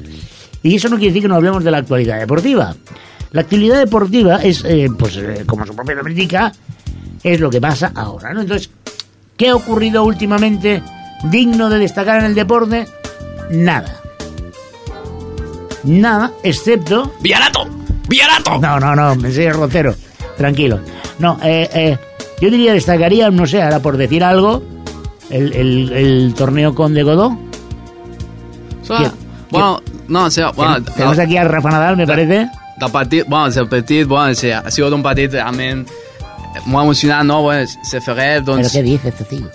[0.64, 2.76] y eso no quiere decir que no hablemos de la actualidad deportiva.
[3.32, 6.52] La actividad deportiva es, eh, pues eh, como su propia nombre indica,
[7.24, 8.42] es lo que pasa ahora, ¿no?
[8.42, 8.70] Entonces,
[9.38, 10.82] ¿qué ha ocurrido últimamente
[11.32, 12.86] digno de destacar en el deporte?
[13.52, 14.02] Nada.
[15.84, 17.14] Nada, excepto...
[17.22, 17.68] ¡Villarato!
[18.08, 18.58] ¡Villarato!
[18.60, 19.94] No, no, no, me señor Rocero,
[20.38, 20.80] tranquilo.
[21.20, 21.98] No, eh, eh,
[22.42, 24.62] yo diría destacaría, no sé, ahora por decir algo,
[25.30, 27.28] el, el, el torneo Conde Godó.
[28.82, 29.12] O sea, ¿Quién?
[29.50, 32.50] bueno, no, o sea, bueno, Tenemos aquí a Rafa Nadal, me parece.
[32.78, 35.88] del partit, bueno, el partit, bueno, o ha sigut un partit realment
[36.66, 37.42] molt emocionant, no?
[37.42, 38.72] Bueno, se feia, ¿Pero doncs...
[38.72, 39.50] qué dice este tío?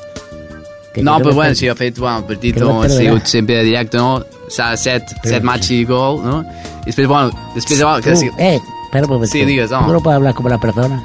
[0.96, 2.88] No, però que bueno, sí, ha fet, bueno, el no, ha
[3.24, 4.24] sempre de directe, no?
[4.48, 6.40] S'ha set, Però- set match i gol, no?
[6.82, 8.58] I després, bueno, després, bueno, que sí, eh,
[8.92, 9.26] un momento.
[9.32, 9.86] Sí, digas, no.
[9.86, 11.00] No puedes hablar como la persona.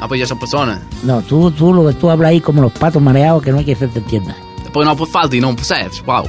[0.00, 0.80] Ah, pues jo soc persona.
[1.04, 3.64] No, tú, tú, lo que tú hablas ahí como los patos mareados que no hay
[3.64, 4.34] que te entienda.
[4.76, 6.26] Però no pot faltar i no ho perceps, uau.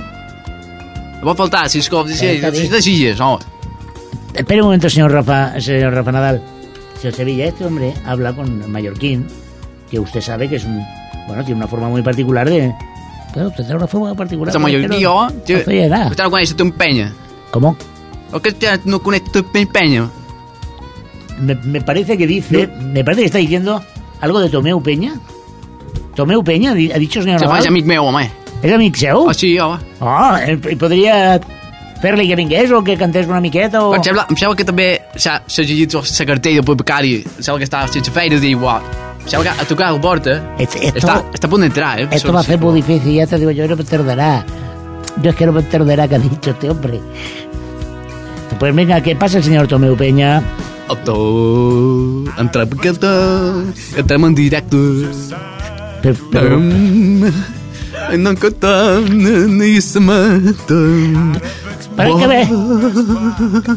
[1.20, 2.64] No pot faltar, si és com, si, està si, bé.
[2.64, 3.34] si decides, no?
[4.34, 6.42] Espera un momento, señor Rafa, señor Rafa Nadal.
[7.02, 9.28] Señor Sevilla, este hombre habla con el mallorquín,
[9.92, 10.82] que usted sabe que es un...
[11.28, 12.74] Bueno, tiene una forma muy particular de...
[13.34, 14.56] Claro, usted tiene una forma particular.
[14.56, 15.28] Ets mallorquí, pero- jo?
[15.28, 17.14] no no coneix tu empenya.
[17.52, 17.76] ¿Cómo?
[18.32, 20.08] O te- no coneix tu empenya.
[21.40, 22.68] Me, me parece que dice...
[22.82, 23.82] Me parece que está diciendo
[24.22, 25.14] algo de Tomeu Peña.
[26.16, 27.60] Tomeu Peña, ha dicho señor Se Nadal.
[27.62, 28.30] faig amic meu, home.
[28.64, 29.30] ¿Es amic seu?
[29.30, 29.78] Ah, sí, home.
[30.02, 31.40] Ah, i podria
[32.02, 33.94] fer-li que vingués o que cantés una miqueta o...
[33.96, 37.68] Em sembla, em sembla que també s'ha llegit la cartella per becari, em sembla que
[37.70, 38.82] estava sense feina, diu, uau,
[39.22, 42.08] em sembla que ha tocat la porta, Esto- esto- està, està a punt d'entrar, eh?
[42.12, 44.44] Esto va a ser muy difícil, ya te digo yo, no me tardará.
[45.22, 47.00] Yo es que no me tardará que ha dicho este hombre.
[48.60, 50.42] Pues venga, ¿qué pasa el señor Tomeu Peña?
[50.90, 52.24] Auto,
[52.78, 53.54] carta,
[53.98, 54.36] entrem en
[56.32, 57.24] pero- Um,
[58.24, 60.54] no cantar ni se mata.
[61.98, 62.46] pero es que ve,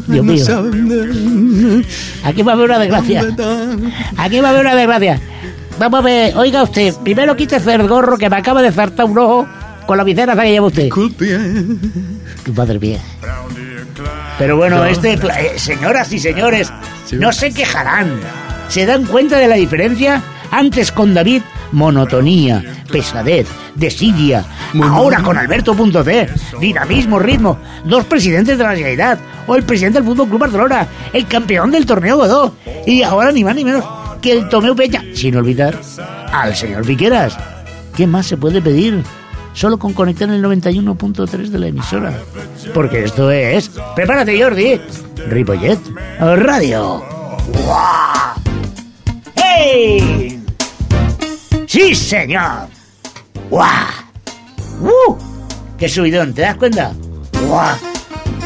[0.07, 1.83] Dios mío,
[2.23, 3.21] aquí va a haber una desgracia.
[4.17, 5.19] Aquí va a haber una desgracia.
[5.79, 9.17] Vamos a ver, oiga usted, primero quítese el gorro que me acaba de saltar un
[9.17, 9.47] ojo
[9.85, 10.87] con la visera que lleva usted.
[10.89, 11.37] Culpe.
[12.55, 12.99] Madre mía.
[14.37, 15.19] Pero bueno, este, eh,
[15.57, 16.71] señoras y señores,
[17.11, 18.19] no se quejarán.
[18.69, 20.21] ¿Se dan cuenta de la diferencia?
[20.49, 24.45] Antes con David, monotonía, pesadez, desidia.
[24.81, 27.59] Ahora con Alberto.c, dinamismo, ritmo.
[27.85, 29.19] Dos presidentes de la realidad.
[29.47, 32.55] O el presidente del Fútbol Club Barcelona, el campeón del torneo Godó.
[32.85, 33.83] Y ahora ni más ni menos
[34.21, 35.03] que el Tomeu Peña.
[35.13, 35.79] Sin olvidar
[36.31, 37.37] al señor Piqueras.
[37.95, 39.03] ¿Qué más se puede pedir?
[39.53, 42.17] Solo con conectar el 91.3 de la emisora.
[42.73, 43.69] Porque esto es.
[43.95, 44.79] Prepárate, Jordi.
[45.27, 45.79] Ripollet
[46.19, 47.03] Radio.
[47.65, 48.35] ¡Guau!
[49.35, 50.41] ¡Hey!
[51.67, 52.67] ¡Sí, señor!
[53.49, 53.69] ¡Guau!
[54.81, 55.15] ¡Uh!
[55.77, 56.33] ¡Qué subidón!
[56.33, 56.93] ¿Te das cuenta?
[57.47, 57.75] ¡Guau!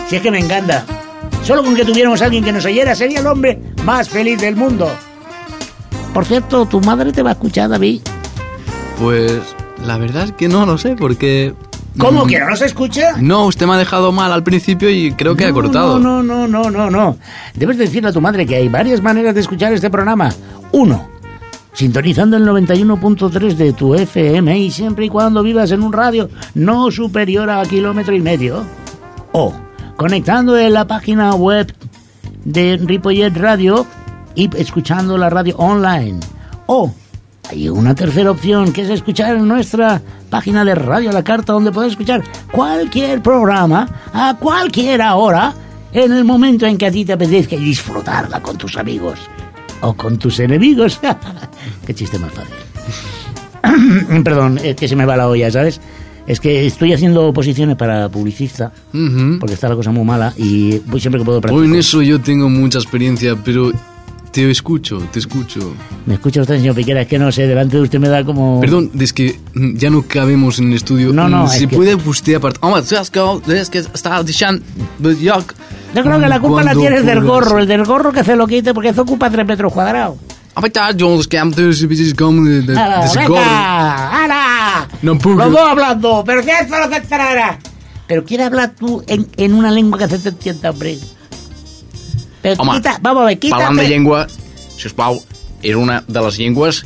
[0.08, 0.86] Si es que me encanta.
[1.44, 4.56] Solo con que tuviéramos a alguien que nos oyera sería el hombre más feliz del
[4.56, 4.90] mundo.
[6.14, 8.02] Por cierto, tu madre te va a escuchar, David.
[9.00, 9.42] Pues
[9.86, 11.54] la verdad es que no lo sé, porque...
[11.98, 13.16] ¿Cómo Mm, que no nos escucha?
[13.20, 15.98] No, usted me ha dejado mal al principio y creo que ha cortado.
[15.98, 17.18] No, no, no, no, no, no.
[17.54, 20.30] Debes decirle a tu madre que hay varias maneras de escuchar este programa.
[20.74, 21.08] Uno,
[21.72, 26.92] sintonizando el 91.3 de tu FM y siempre y cuando vivas en un radio no
[26.92, 28.66] superior a kilómetro y medio.
[29.32, 29.54] O
[29.96, 31.74] conectando en la página web
[32.44, 33.86] de Ripollet Radio
[34.36, 36.20] y escuchando la radio online.
[36.68, 36.94] O
[37.50, 41.72] hay una tercera opción que es escuchar en nuestra página de Radio la Carta donde
[41.72, 45.54] puedes escuchar cualquier programa a cualquier hora
[45.94, 49.20] en el momento en que a ti te apetezca y disfrutarla con tus amigos
[49.82, 51.00] o con tus enemigos.
[51.86, 52.54] Qué chiste más fácil.
[54.24, 55.80] Perdón, es que se me va la olla, ¿sabes?
[56.28, 59.38] Es que estoy haciendo posiciones para publicista Ujú.
[59.40, 61.66] porque está la cosa muy mala y siempre que puedo Pues practicar.
[61.74, 63.72] en eso yo tengo mucha experiencia, pero
[64.44, 65.74] te escucho, te escucho.
[66.06, 67.04] ¿Me escucha usted, señor Piquera?
[67.04, 68.60] Es que no sé, delante de usted me da como...
[68.60, 71.14] Perdón, es que mm, ya no cabemos en el estudio.
[71.14, 72.84] No, no, Mm, es Si que- puede usted apartar.
[72.84, 73.22] Saps que,
[73.72, 73.80] que
[75.00, 75.54] de lloc...
[75.96, 78.36] Yo creo que la culpa la Cuando tienes del gorro, el del gorro que se
[78.36, 80.18] lo quite porque eso ocupa tres metros cuadrados.
[82.68, 83.42] Que es ¡Hala, gorro.
[83.42, 84.88] ¡Hala!
[85.02, 85.42] No puedo.
[85.66, 87.02] Hablando, pero ¿qué es lo que?
[88.08, 90.98] Pero quiere hablar tú en, en una lengua que se te entienda, hombre.
[92.46, 93.58] Pero Home, quita, vamos a ver, quítate.
[93.64, 94.28] Parlant de llengua,
[94.78, 95.18] sisplau,
[95.66, 96.84] és una de les llengües...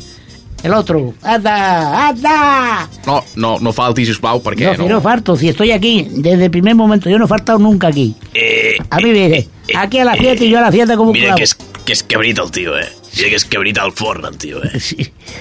[0.64, 1.14] El otro.
[1.24, 2.08] ¡Anda!
[2.10, 2.88] ¡Anda!
[3.06, 6.52] No, no, no falti, sisplau, perquè No, si no falto, si estoy aquí desde el
[6.52, 8.14] primer momento, yo no he faltado nunca aquí.
[8.34, 11.14] Eh, A mí me aquí a la fiesta y yo a la fiesta como un
[11.14, 11.38] mira clavo.
[11.38, 11.54] que és,
[11.86, 12.88] que és cabrit el tio, eh?
[13.18, 14.80] Mira que és cabrit al forn, el tio, eh?
[14.80, 14.98] Sí.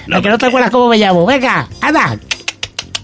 [0.07, 1.25] No, ¿A que no te acuerdas cómo me llamo?
[1.25, 2.17] Venga, anda,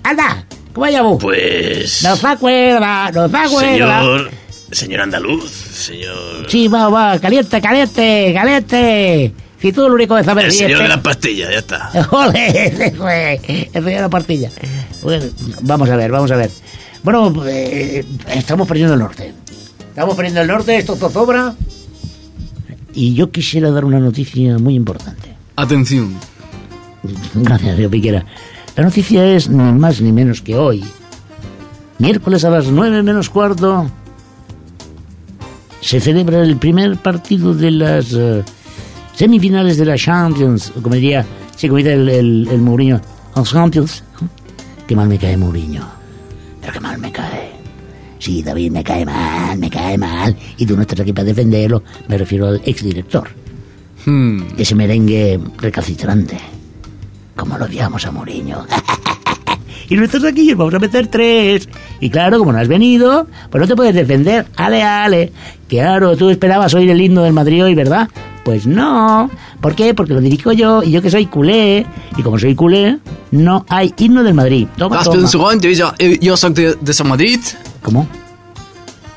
[0.04, 1.17] anda, ¿cómo me llamo?
[1.17, 2.01] Pues...
[2.04, 4.01] No se acuerda, no se acuerda.
[4.01, 4.32] Señor...
[4.75, 6.49] Señor andaluz, señor...
[6.49, 9.33] Sí, va, va, caliente, caliente, caliente.
[9.61, 12.07] Si tú lo único que sabes El es señor este- de las pastillas, ya está.
[12.11, 14.51] Ole, ese fue, ese fue la partilla.
[15.01, 15.23] Bueno,
[15.61, 16.51] vamos a ver, vamos a ver.
[17.03, 19.33] Bueno, eh, estamos perdiendo el norte.
[19.79, 21.55] Estamos perdiendo el norte, esto zozobra.
[22.93, 25.35] Y yo quisiera dar una noticia muy importante.
[25.55, 26.15] Atención.
[27.33, 28.25] Gracias, señor Piquera.
[28.75, 30.83] La noticia es ni más ni menos que hoy.
[31.97, 33.89] Miércoles a las nueve menos cuarto
[35.86, 38.43] se celebra el primer partido de las eh,
[39.13, 41.24] semifinales de la Champions, como diría,
[41.56, 43.00] sí, como dice el, el, el Mourinho,
[43.36, 44.04] los Champions.
[44.88, 45.88] Qué mal me cae Mourinho,
[46.60, 47.52] pero qué mal me cae.
[48.17, 50.36] Sí, David, me cae mal, me cae mal.
[50.58, 53.30] Y tú no estás aquí para defenderlo, me refiero al exdirector
[54.06, 54.41] Hmm.
[54.58, 56.38] ese merengue recalcitrante.
[57.36, 58.65] Como lo odiamos a Mourinho.
[59.89, 61.69] y no estás aquí, vamos a meter tres.
[61.99, 64.45] Y claro, como no has venido, pues no te puedes defender.
[64.55, 65.31] Ale, ale.
[65.67, 68.10] Claro, tú esperabas oír el himno del Madrid hoy, ¿verdad?
[68.43, 69.29] Pues no.
[69.62, 69.93] ¿Por qué?
[69.93, 71.86] Porque lo dirijo yo y yo que soy culé.
[72.17, 72.99] Y como soy culé,
[73.31, 74.67] no hay himno del Madrid.
[74.77, 75.15] Toma, toma.
[75.99, 77.39] eh, jo soc de, de Sant Madrid.
[77.81, 78.08] ¿Cómo?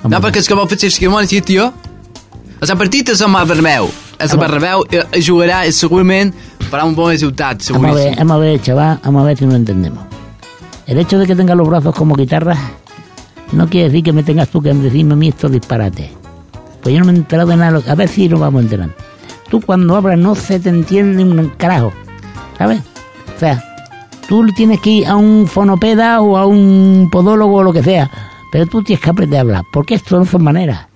[0.05, 1.73] No, perquè és que vol fer que m'han dit, tio.
[2.61, 3.91] El Sant Partit és el Bernabéu.
[4.19, 6.33] El Sant Bernabéu eh, eh, jugarà i segurament
[6.71, 9.47] farà un bon resultat, Vamos a ver, vamos a ver, chaval, vamos a ver si
[9.47, 10.08] no entendemos.
[10.89, 12.59] El hecho de que tengas los brazos como guitarras
[13.53, 16.11] no quiere decir que me tengas tú que decirme a mí estos disparates.
[16.83, 17.83] Pues yo no me he enterado de nada.
[17.87, 18.91] A ver si nos vamos a enterar.
[19.51, 21.93] Tú cuando hablas no se te entiende un carajo,
[22.57, 22.81] ¿sabes?
[23.37, 23.63] O sea,
[24.31, 28.11] tú tienes que ir a un fonopeda o a un podólogo o lo que sea,
[28.51, 30.87] pero tú tienes que aprender a hablar, porque esto no son maneras.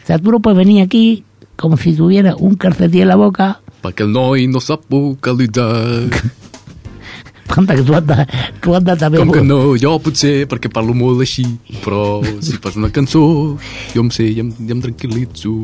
[0.00, 1.24] O sea, tú no puedes venir aquí
[1.56, 4.82] como si tuvieras un calcetín en la boca Perquè el noi no sap
[7.50, 7.58] vocalitzar.
[7.58, 8.26] Anda, que tu andas,
[8.60, 9.18] tu andas també...
[9.18, 11.44] Com que no, jo potser, perquè parlo molt així,
[11.84, 13.56] però si fas una cançó,
[13.94, 15.54] jo em sé, ja em, ja em tranquil·litzo.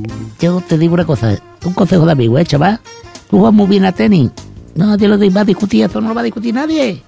[0.40, 2.80] Yo te digo una cosa, un consejo de amigo, ¿eh, chaval?
[3.30, 4.30] Tú vas muy bien a tenis.
[4.74, 7.02] No, nadie lo va a discutir, eso no lo va a discutir nadie.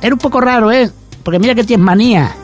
[0.00, 0.90] Era un poco raro, ¿eh?
[1.22, 2.34] Porque mira que tienes manía.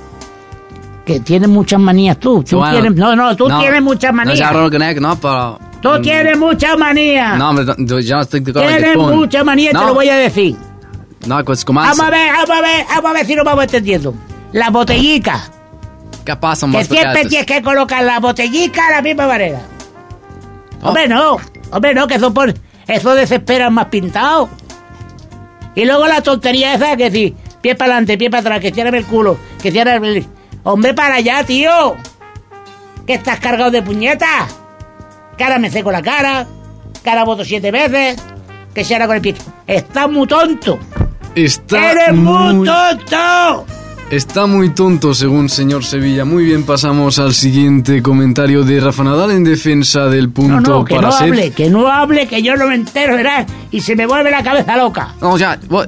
[1.04, 2.42] Que tienes muchas manías tú.
[2.42, 4.40] Tú Bueno, tienes, no, no, tú tienes muchas No manías.
[4.40, 5.58] ara el que nec, no, però...
[5.80, 7.38] tú tienes muchas manías.
[7.38, 10.16] No, jo ja no estic d'acord amb tienes muchas manías, no, te lo voy a
[10.16, 10.56] decir.
[11.26, 14.14] No, es Vamos a ver, vamos a ver, vamos a ver si nos vamos entendiendo.
[14.52, 15.50] Las botellicas.
[16.28, 19.62] Què passa amb Que siempre tienes que colocar la botellica de la misma manera.
[20.82, 20.88] Oh.
[20.88, 21.36] Hombre, no.
[21.70, 22.52] Hombre, no, que eso, por,
[22.86, 24.48] eso desespera más pintado.
[25.74, 28.98] Y luego la tontería esa que decir, pie para adelante, pie para atrás, que cierre
[28.98, 30.26] el culo, que cierre el...
[30.64, 31.96] Hombre, para allá, tío.
[33.06, 34.54] Que estás cargado de puñetas.
[35.40, 36.46] Ahora me seco la cara.
[37.06, 38.20] Ahora voto siete veces.
[38.74, 39.34] Que se ahora con el pie.
[39.66, 40.78] Estás muy tonto.
[41.44, 43.66] Está ¡Eres muy muy, tonto!
[44.10, 46.24] está muy tonto, según señor Sevilla.
[46.24, 50.84] Muy bien, pasamos al siguiente comentario de Rafa Nadal en defensa del punto No, no,
[50.84, 51.28] que para no ser.
[51.28, 54.42] hable, que no hable, que yo no me entero, verás, y se me vuelve la
[54.42, 55.14] cabeza loca.
[55.20, 55.84] No, ja, jo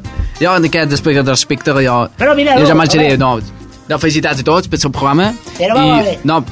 [0.56, 3.18] en aquest aspecte de respecte, jo, Però mira, jo no, ja a marxaré, veure.
[3.18, 3.40] no,
[3.88, 5.32] no, felicitats a tots pel seu programa.
[5.58, 6.20] Però vamos a ver.
[6.24, 6.44] no,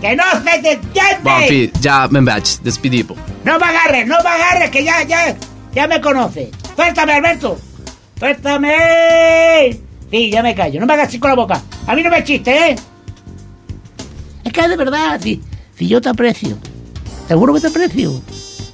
[0.00, 1.22] ¡Que no se te entiende!
[1.22, 3.06] bon, en fi, ja me'n vaig, despedir
[3.44, 5.36] No me agarres, no me agarres, que ya, ya,
[5.72, 6.50] ya me conoce.
[6.74, 7.58] Suéltame, Alberto.
[8.22, 9.80] Suéltame.
[10.08, 10.78] Sí, ya me callo.
[10.78, 11.60] No me hagas así con la boca.
[11.88, 12.76] A mí no me chiste, ¿eh?
[14.44, 15.40] Es que de verdad, si,
[15.76, 16.56] si yo te aprecio,
[17.26, 18.12] seguro que te aprecio.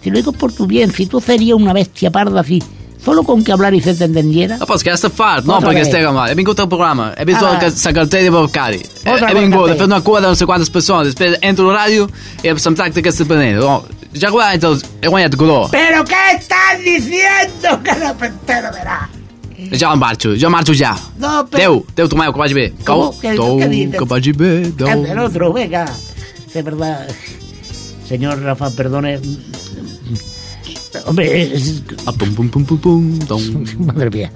[0.03, 2.63] Si lo digo por tu bien, si tú serías una bestia parda así,
[3.03, 4.59] solo con que hablar y se te entendiera.
[4.59, 5.89] No, però és que estic fart, no, vez.
[5.89, 6.29] estic mal.
[6.29, 7.59] He vingut al programa, he vist Ah.
[7.59, 7.69] ah.
[7.85, 8.77] la cartella de.
[8.77, 9.73] He, Otra he vingut, cartella.
[9.73, 12.11] he fet una cua de no sé quantes persones, després entro a la ràdio
[12.45, 13.61] i se'm tracta d'aquesta manera.
[13.61, 15.71] No, ja he guanyat, els, he guanyat color.
[15.71, 17.81] ¿Pero qué estás diciendo?
[17.85, 18.69] Que no entero,
[19.65, 19.81] verás.
[19.81, 20.97] Ja em marxo, jo marxo ja.
[21.19, 21.85] No, pero...
[21.93, 22.73] Adéu, Tomeu, que vagi bé.
[22.87, 23.13] ¿Cómo?
[23.21, 23.59] Cau.
[24.07, 24.89] Vagi bé, tou.
[24.89, 25.85] Anda, el otro, venga.
[26.55, 27.09] De verdad.
[28.09, 29.21] Señor Rafa, perdone.
[31.07, 34.33] Hombre, es- Ah, pum, pum, pum, pum, pum, madre mía.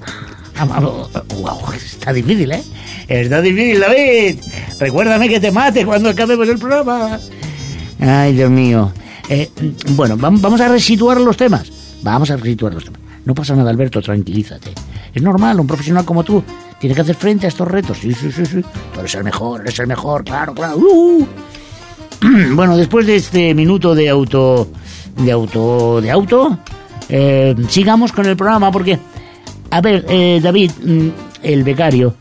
[1.40, 2.62] Wow, está difícil, ¿eh?
[3.08, 4.38] Está difícil, David.
[4.78, 7.18] Recuérdame que te mate cuando acabemos el programa.
[7.98, 8.92] Ay, Dios mío.
[9.28, 9.50] Eh,
[9.96, 11.70] bueno, vam- vamos a resituar los temas.
[12.02, 13.00] Vamos a resituar los temas.
[13.24, 14.72] No pasa nada, Alberto, tranquilízate.
[15.14, 16.42] Es normal, un profesional como tú
[16.78, 17.98] tiene que hacer frente a estos retos.
[17.98, 18.62] Sí, sí, sí, sí.
[18.92, 20.76] Tú eres el mejor, eres el mejor, claro, claro.
[20.78, 21.26] Uh.
[22.54, 24.68] Bueno, después de este minuto de auto,
[25.16, 26.58] de auto, de auto,
[27.08, 28.98] eh, sigamos con el programa porque,
[29.70, 31.08] a ver, eh, David, mm,
[31.42, 32.14] el becario,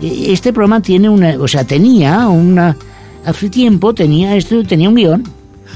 [0.00, 2.76] eh, este programa tiene una, o sea, tenía una,
[3.24, 5.24] hace tiempo tenía esto, tenía un guion.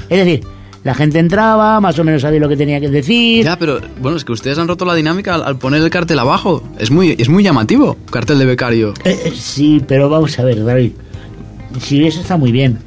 [0.09, 0.43] Es decir,
[0.83, 3.43] la gente entraba, más o menos sabía lo que tenía que decir.
[3.45, 6.19] Ya, pero bueno, es que ustedes han roto la dinámica al, al poner el cartel
[6.19, 6.63] abajo.
[6.79, 8.93] Es muy, es muy llamativo, cartel de becario.
[9.03, 10.91] Eh, eh, sí, pero vamos a ver, David.
[11.81, 12.79] Si eso está muy bien,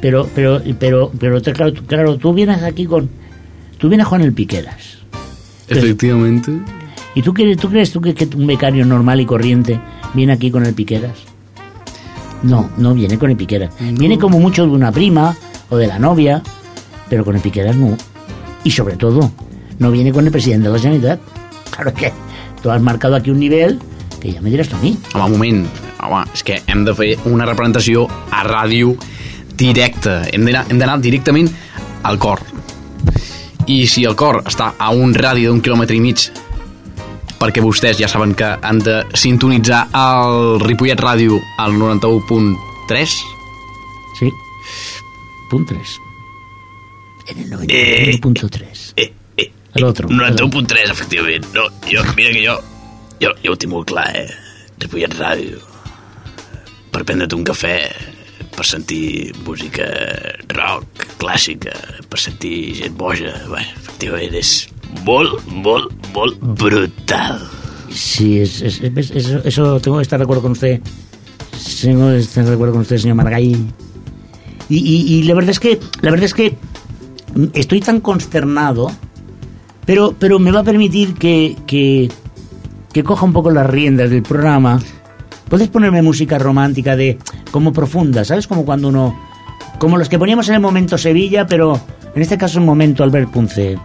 [0.00, 3.08] pero, pero, pero, pero te- claro, tú- claro, tú vienes aquí con,
[3.78, 4.98] tú vienes con el Piqueras.
[5.68, 6.52] Efectivamente.
[7.14, 9.78] ¿Y tú, quieres, tú crees tú que, que un becario normal y corriente
[10.14, 11.12] viene aquí con el Piqueras?
[12.42, 13.72] No, no viene con el Piqueras.
[13.80, 15.36] Viene como mucho de una prima
[15.70, 16.42] o de la novia,
[17.14, 17.96] pero con el Piqueras no.
[18.64, 19.30] Y sobre todo,
[19.78, 21.20] no viene con el presidente de la Generalitat.
[21.70, 22.12] Claro que
[22.60, 23.78] tú has marcado aquí un nivel
[24.20, 24.98] que ya me dirás tú a mí.
[25.14, 25.68] Home, un moment.
[26.02, 28.96] Home, és que hem de fer una representació a ràdio
[29.54, 30.24] directa.
[30.26, 30.42] Hem
[30.74, 31.52] d'anar directament
[32.02, 32.42] al cor.
[33.70, 36.24] I si el cor està a un radi d'un quilòmetre i mig
[37.38, 43.14] perquè vostès ja saben que han de sintonitzar el Ripollet Ràdio al 91.3
[44.18, 44.32] Sí.
[45.50, 46.03] Punt 3.
[47.28, 48.92] En el 91.3.
[48.96, 50.08] Eh, eh, El otro.
[50.08, 51.46] 91.3, efectivament.
[51.54, 52.58] No, jo, mira que jo,
[53.20, 54.28] jo, jo ho tinc molt clar, eh?
[54.78, 55.58] Ripollet Ràdio.
[56.94, 57.78] Per prendre't un cafè,
[58.54, 59.86] per sentir música
[60.54, 61.72] rock, clàssica,
[62.08, 63.32] per sentir gent boja.
[63.50, 64.52] Bé, efectivament, és
[65.06, 67.40] molt, molt, molt brutal.
[67.90, 70.80] Sí, es, es- es- eso, eso tengo que estar de acuerdo con usted.
[71.80, 73.52] Tengo que estar de acuerdo con usted, señor Margay.
[74.68, 76.54] Y, y- y la verdad es que, la verdad es que
[77.52, 78.90] estoy tan consternado,
[79.84, 82.10] pero, pero me va a permitir que, que,
[83.02, 84.80] coja un poco las riendas del programa.
[85.48, 87.18] Puedes ponerme música romántica de
[87.50, 88.46] como profunda, ¿sabes?
[88.46, 89.18] Como cuando uno,
[89.78, 91.78] como los que poníamos en el momento Sevilla, pero
[92.14, 93.78] en este caso el momento Albert Punce.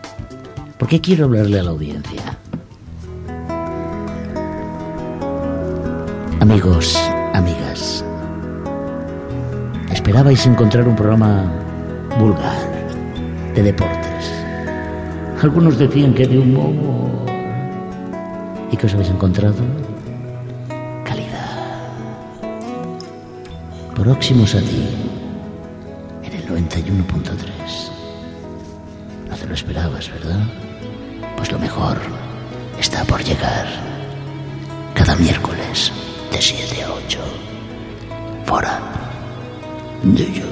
[0.78, 2.38] Porque quiero hablarle a la audiencia.
[6.40, 6.98] Amigos,
[7.34, 8.06] amigas,
[9.92, 11.52] esperabais encontrar un programa
[12.18, 12.79] vulgar,
[13.60, 14.32] de deportes.
[15.42, 16.74] Algunos decían que de humor.
[18.72, 19.62] ¿Y qué os habéis encontrado?
[21.04, 21.58] Calidad.
[23.96, 24.88] Próximos a ti,
[26.24, 27.92] en el 91.3.
[29.30, 30.40] No te lo esperabas, ¿verdad?
[31.36, 31.98] Pues lo mejor
[32.80, 33.68] está por llegar.
[34.94, 35.92] Cada miércoles,
[36.32, 37.20] de 7 a 8.
[38.46, 38.80] Fora.
[40.04, 40.50] New York.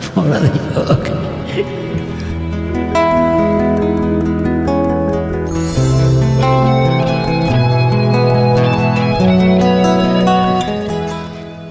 [0.00, 1.12] Fora de York.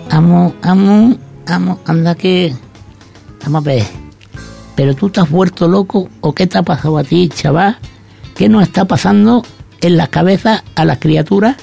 [0.10, 2.56] Amo, amo, amo, anda que...
[3.43, 3.84] Vamos a ver.
[4.76, 7.78] ¿Pero tú te has vuelto loco o qué te ha pasado a ti, chaval?
[8.36, 9.43] ¿Qué nos está pasando
[9.82, 11.56] en las cabezas a las criaturas?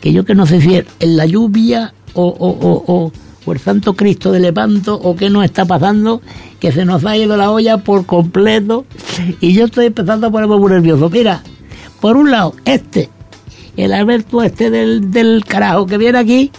[0.00, 3.12] Que yo que no sé si es en la lluvia o, o, o,
[3.44, 6.20] o, el Santo Cristo de Lepanto o qué nos está pasando,
[6.60, 8.84] que se nos ha ido la olla por completo
[9.40, 11.08] y yo estoy empezando a ponerme muy nervioso.
[11.08, 11.42] Mira,
[12.00, 13.08] por un lado, este,
[13.78, 16.50] el Alberto este del, del carajo que viene aquí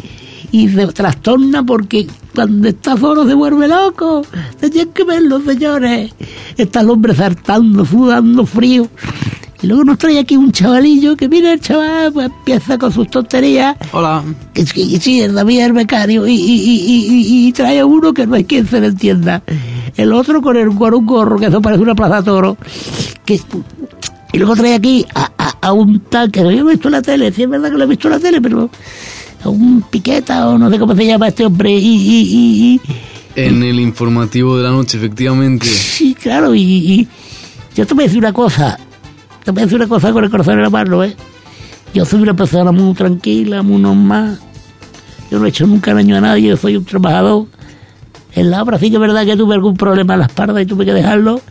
[0.51, 4.23] y se trastorna porque cuando está solo se vuelve loco.
[4.59, 6.13] Tenían que verlo, señores.
[6.57, 8.87] Está el hombre saltando, sudando frío.
[9.61, 13.09] Y luego nos trae aquí un chavalillo que mira el chaval, pues empieza con sus
[13.09, 13.75] tonterías.
[13.91, 14.23] Hola.
[14.53, 18.13] Que sí, el David es el becario y, y, y, y- y trae a uno
[18.13, 19.43] que no hay quien se le entienda.
[19.97, 22.57] El otro con, el, con un gorro que eso parece una plaza toro.
[23.25, 23.41] Que,
[24.31, 27.01] y luego trae aquí a, a, a un tal que lo he visto en la
[27.01, 28.69] tele, sí es verdad que lo he visto en la tele, pero
[29.43, 31.71] a un piqueta o no sé cómo se llama este hombre.
[31.77, 32.81] Y, y, y, y-
[33.35, 35.65] En el informativo de la noche, efectivamente.
[35.67, 37.07] sí, claro, y, y
[37.75, 38.79] yo te voy a decir una cosa,
[39.53, 41.15] te voy a una cosa con el corazón en la mano, ¿eh?
[41.93, 44.39] Yo soy una persona muy tranquila, muy normal.
[45.31, 47.47] Yo no he hecho nunca daño a nadie, yo soy un trabajador.
[48.35, 50.65] En la obra sí que es verdad que tuve algún problema en la espalda y
[50.67, 51.41] tuve que dejarlo,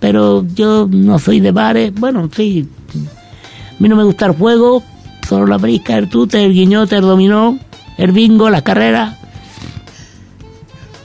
[0.00, 1.92] pero yo no soy de bares.
[1.94, 4.82] Bueno, sí, a mí no me gusta el juego,
[5.28, 7.58] solo la brisca, el tute, el guiñote, el dominó,
[7.98, 9.16] el bingo, las carreras.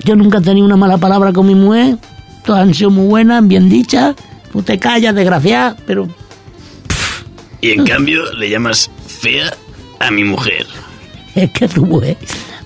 [0.06, 1.98] Yo nunca he tenido una mala palabra con mi mujer,
[2.46, 4.16] todas han sido muy buenas, bien dichas.
[4.54, 6.08] Tú te callas, desgraciada, pero
[7.60, 9.52] Y en cambio le llamas fea
[10.00, 10.66] a mi mujer.
[11.36, 12.18] es que tu mujer,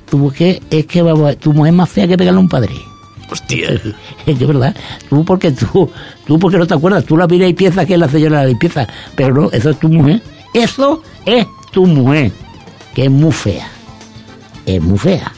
[0.10, 2.74] tu mujer, es que vamos, tu mujer es más fea que pegarle a un padre.
[3.32, 3.70] Hostia.
[4.26, 4.76] Es que es verdad,
[5.10, 5.90] tú porque tú,
[6.26, 8.44] tú porque no te acuerdas, tú la miras y piensas que es la señora de
[8.44, 8.86] la limpieza,
[9.16, 10.22] pero no, eso es tu mujer.
[10.54, 12.32] Eso es tu mujer,
[12.94, 13.70] que es muy fea.
[14.66, 15.32] Es muy fea.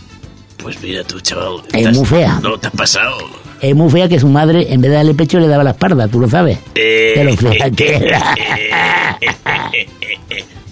[0.57, 1.61] Pues mira tú, chaval.
[1.67, 2.39] Es estás- muy fea.
[2.41, 3.15] No, te has pasado.
[3.61, 6.07] Es muy fea que su madre, en vez de darle pecho, le daba la espalda,
[6.07, 6.59] tú lo sabes.
[6.75, 8.35] Eh, fea que era.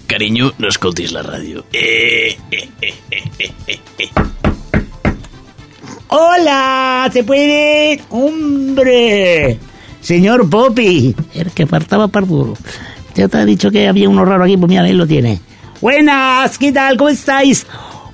[0.06, 1.20] Cariño, no escoltis la.
[1.20, 4.08] Eh, eh, eh, eh, eh, eh.
[6.08, 7.10] ¡Hola!
[7.12, 8.00] ¿Se puede?
[8.08, 9.58] ¡Hombre!
[10.00, 11.14] Señor Poppy.
[11.34, 12.54] El que faltaba para duro.
[13.14, 15.40] Ya te ha dicho que había uno raro aquí, pues mira, él lo tiene.
[15.82, 16.96] Buenas, ¿qué tal?
[16.96, 17.66] ¿Cómo estáis?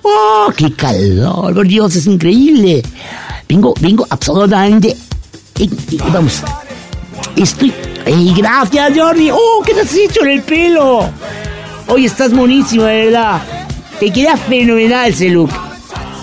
[0.03, 1.55] ¡Oh, qué calor!
[1.55, 2.83] Por Dios, es increíble.
[3.55, 4.89] Vengo, vengo absolutamente...
[5.61, 6.43] eh, eh, Vamos.
[7.37, 7.73] Estoy...
[8.05, 9.31] ¡Ey, gracias, Jordi!
[9.31, 11.09] ¡Oh, qué te has hecho en el pelo!
[11.87, 13.41] Hoy estás buenísimo, de verdad.
[14.01, 15.51] Te queda fenomenal ese look.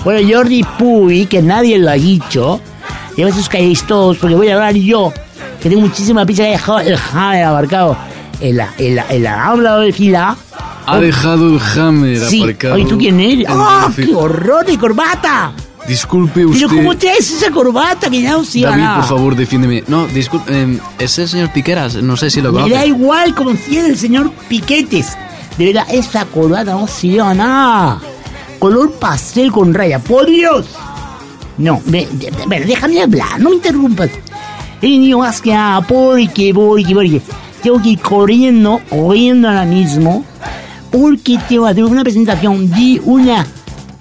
[0.04, 2.60] Bueno, Jordi Puy, que nadie lo ha dicho,
[3.16, 5.14] lleva esos calles todos, porque voy a hablar yo,
[5.62, 6.56] que tengo muchísima pizza que
[6.90, 7.96] el Hammer abarcado
[8.42, 10.36] en la, en la, en la habla de fila.
[10.86, 12.74] Ha dejado el Hammer Sí, aparcado.
[12.74, 13.46] oye, ¿tú quién eres?
[13.48, 15.54] ¡Ah, el fi- qué horror de corbata!
[15.92, 16.68] Disculpe usted.
[16.70, 19.84] Pero ¿cómo traes esa corbata que ya no se David, por favor, defiéndeme.
[19.90, 22.88] No, disculpe, eh, es el señor Piqueras, no sé si lo Me da conoce.
[22.88, 25.18] igual como si era el señor Piquetes.
[25.58, 28.00] De verdad, esa corbata no se lleva nada.
[28.58, 30.66] Color pastel con raya, por Dios.
[31.58, 32.08] No, me,
[32.66, 34.12] déjame hablar, no me interrumpas.
[34.82, 37.22] He venido más que nada porque, porque, porque
[37.62, 40.24] tengo que ir corriendo, corriendo ahora mismo,
[40.90, 43.46] porque tengo que hacer una presentación de una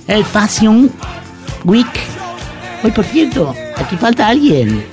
[0.06, 0.88] eh, Fashion
[1.64, 1.86] Week.
[2.82, 4.84] Hoy, por cierto, aquí falta alguien.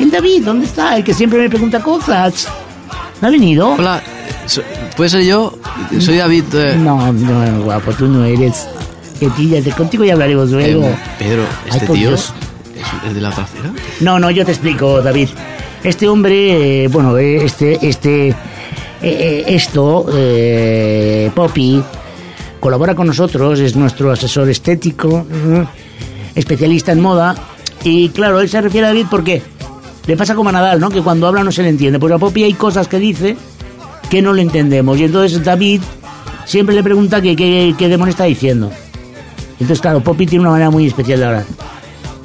[0.00, 0.44] ¿El David?
[0.44, 0.96] ¿Dónde está?
[0.96, 2.48] El que siempre me pregunta cosas.
[3.20, 3.68] ¿No ha venido?
[3.74, 4.02] Hola,
[4.96, 5.58] ¿puede ser yo?
[6.00, 6.44] Soy David.
[6.54, 8.66] eh, No, no, guapo, tú no eres.
[9.18, 10.84] Que tíllate, contigo ya hablaremos luego.
[10.84, 11.42] eh, Pedro,
[11.72, 12.32] ¿este tío es
[13.06, 13.72] el de la trasera?
[14.00, 15.28] No, no, yo te explico, David.
[15.82, 18.34] Este hombre, eh, bueno, eh, este, este, eh,
[19.02, 20.06] eh, esto,
[21.34, 21.82] Poppy,
[22.60, 25.26] colabora con nosotros, es nuestro asesor estético,
[26.38, 27.34] especialista en moda,
[27.84, 29.42] y claro, él se refiere a David porque
[30.06, 30.90] le pasa como a Nadal, ¿no?
[30.90, 33.36] Que cuando habla no se le entiende, porque a Poppy hay cosas que dice
[34.10, 35.82] que no le entendemos, y entonces David
[36.46, 38.70] siempre le pregunta qué qué- qué demonio está diciendo.
[39.52, 41.44] Entonces, claro, Poppy tiene una manera muy especial de hablar.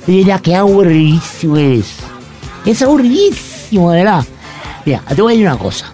[0.08, 1.88] Mira, qué aburridísimo eres.
[2.66, 4.24] Es aburridísimo, verdad.
[4.86, 5.92] Mira, te voy a decir una cosa.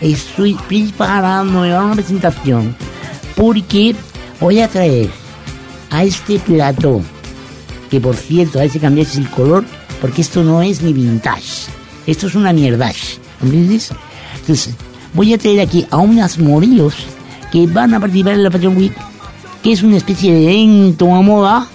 [0.00, 2.74] Estoy preparándome para una presentación
[3.36, 3.94] porque
[4.40, 5.08] voy a traer
[5.90, 7.00] a este plato,
[7.90, 9.64] que por cierto, a ver si cambiáis el color,
[10.00, 11.70] porque esto no es ni vintage.
[12.06, 13.18] Esto es una mierdash.
[13.40, 13.90] ¿Comprendes?
[14.40, 14.74] Entonces,
[15.12, 16.94] voy a traer aquí a unas modelos
[17.50, 18.94] que van a participar en la Fashion Week,
[19.62, 21.68] que es una especie de evento a moda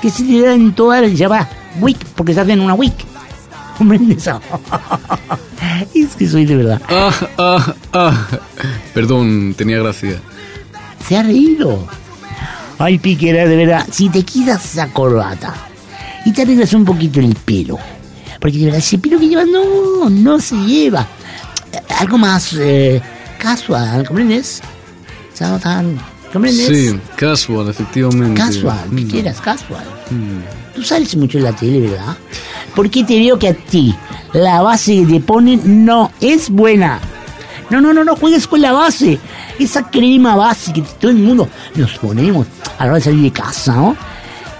[0.00, 1.48] que se da en toda la se llama
[1.80, 2.94] Week, porque se hacen una Week.
[3.78, 4.28] ¿Comprendes?
[5.94, 6.80] es que soy de verdad.
[6.88, 8.26] Ah, ah, ah.
[8.94, 10.20] Perdón, tenía gracia.
[11.06, 11.86] Se ha reído.
[12.78, 15.54] Ay, Piquera, de verdad, si te quitas esa corbata
[16.24, 17.78] y te arreglas un poquito el pelo,
[18.40, 21.06] porque de verdad ese pelo que llevas no, no se lleva.
[21.72, 23.00] Eh, Algo más eh,
[23.38, 24.60] casual, ¿comprendes?
[26.32, 26.66] ¿Comprendes?
[26.66, 28.38] Sí, casual, efectivamente.
[28.40, 28.96] Casual, Mm.
[28.96, 29.84] Piqueras, casual.
[30.74, 32.16] Tú sales mucho en la tele, ¿verdad?
[32.74, 33.94] Porque te veo que a ti
[34.34, 37.00] la base que te ponen no es buena.
[37.70, 39.18] No, no, no, no juegues con la base.
[39.58, 42.46] Esa crema base que todo el mundo nos ponemos
[42.78, 43.96] a la hora de salir de casa, ¿no?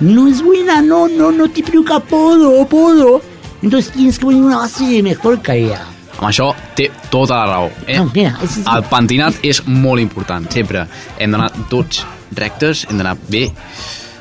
[0.00, 3.20] No es buena, no, no, no te preocupa podo, podo.
[3.62, 5.82] Entonces tienes que poner una base de mejor calidad.
[6.18, 7.70] Amb això té tota la raó.
[7.86, 7.98] Eh?
[7.98, 10.86] No, mira, és- és- El pentinat és molt important, sempre.
[11.18, 13.52] Hem d'anar tots rectes, hem d'anar bé,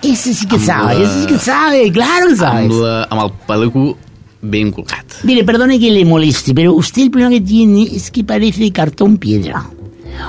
[0.01, 2.69] Ese sí que sabe, la- ese sí que sabe, claro que sabes.
[2.71, 3.97] amb, la, amb el peluco
[4.41, 5.05] ben colgat.
[5.23, 9.17] Mire, perdone que le moleste, pero usted el problema que tiene es que parece cartón
[9.17, 9.65] piedra.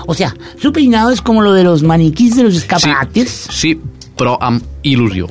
[0.06, 3.48] O sea, su peinado es como lo de los maniquís de los escaparates.
[3.50, 3.80] Sí, sí,
[4.40, 5.28] amb il·lusió.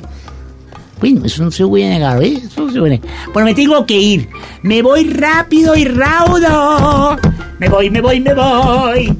[1.00, 2.40] Bueno, eso no se voy a negar, ¿eh?
[2.44, 3.10] Eso no se voy a negar.
[3.32, 4.28] Bueno, me tengo que ir.
[4.62, 7.18] Me voy rápido y raudo.
[7.58, 9.16] Me voy, me voy, me voy.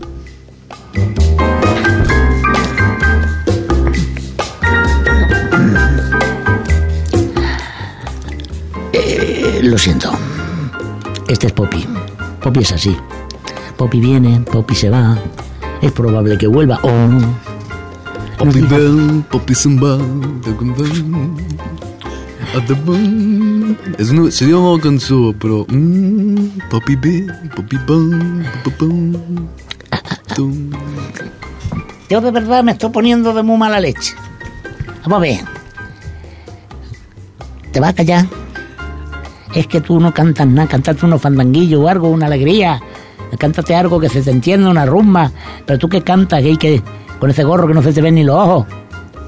[8.93, 10.12] Eh, lo siento.
[11.28, 11.87] Este es Poppy.
[12.41, 12.97] Poppy es así.
[13.77, 15.18] Poppy viene, Poppy se va.
[15.83, 17.39] Es probable que vuelva o no.
[18.39, 19.55] Poppy Bell, Poppy
[22.57, 23.77] Adabam.
[23.99, 25.64] És una, seria una cançó, però...
[25.68, 29.49] Mm, Poppy B, Poppy Popopam,
[30.35, 30.70] Tum.
[32.09, 34.14] Yo de verdad me estoy poniendo de muy mala leche.
[35.03, 35.41] Vamos a ver.
[37.72, 38.27] ¿Te vas a callar?
[39.55, 42.81] Es que tú no cantas nada, cantate unos fandanguillos o algo, una alegría.
[43.39, 45.31] Cántate algo que se te entienda, una rumba.
[45.66, 46.83] Pero tú que cantas, que, que
[47.18, 48.66] con ese gorro que no se te ven ni los ojos.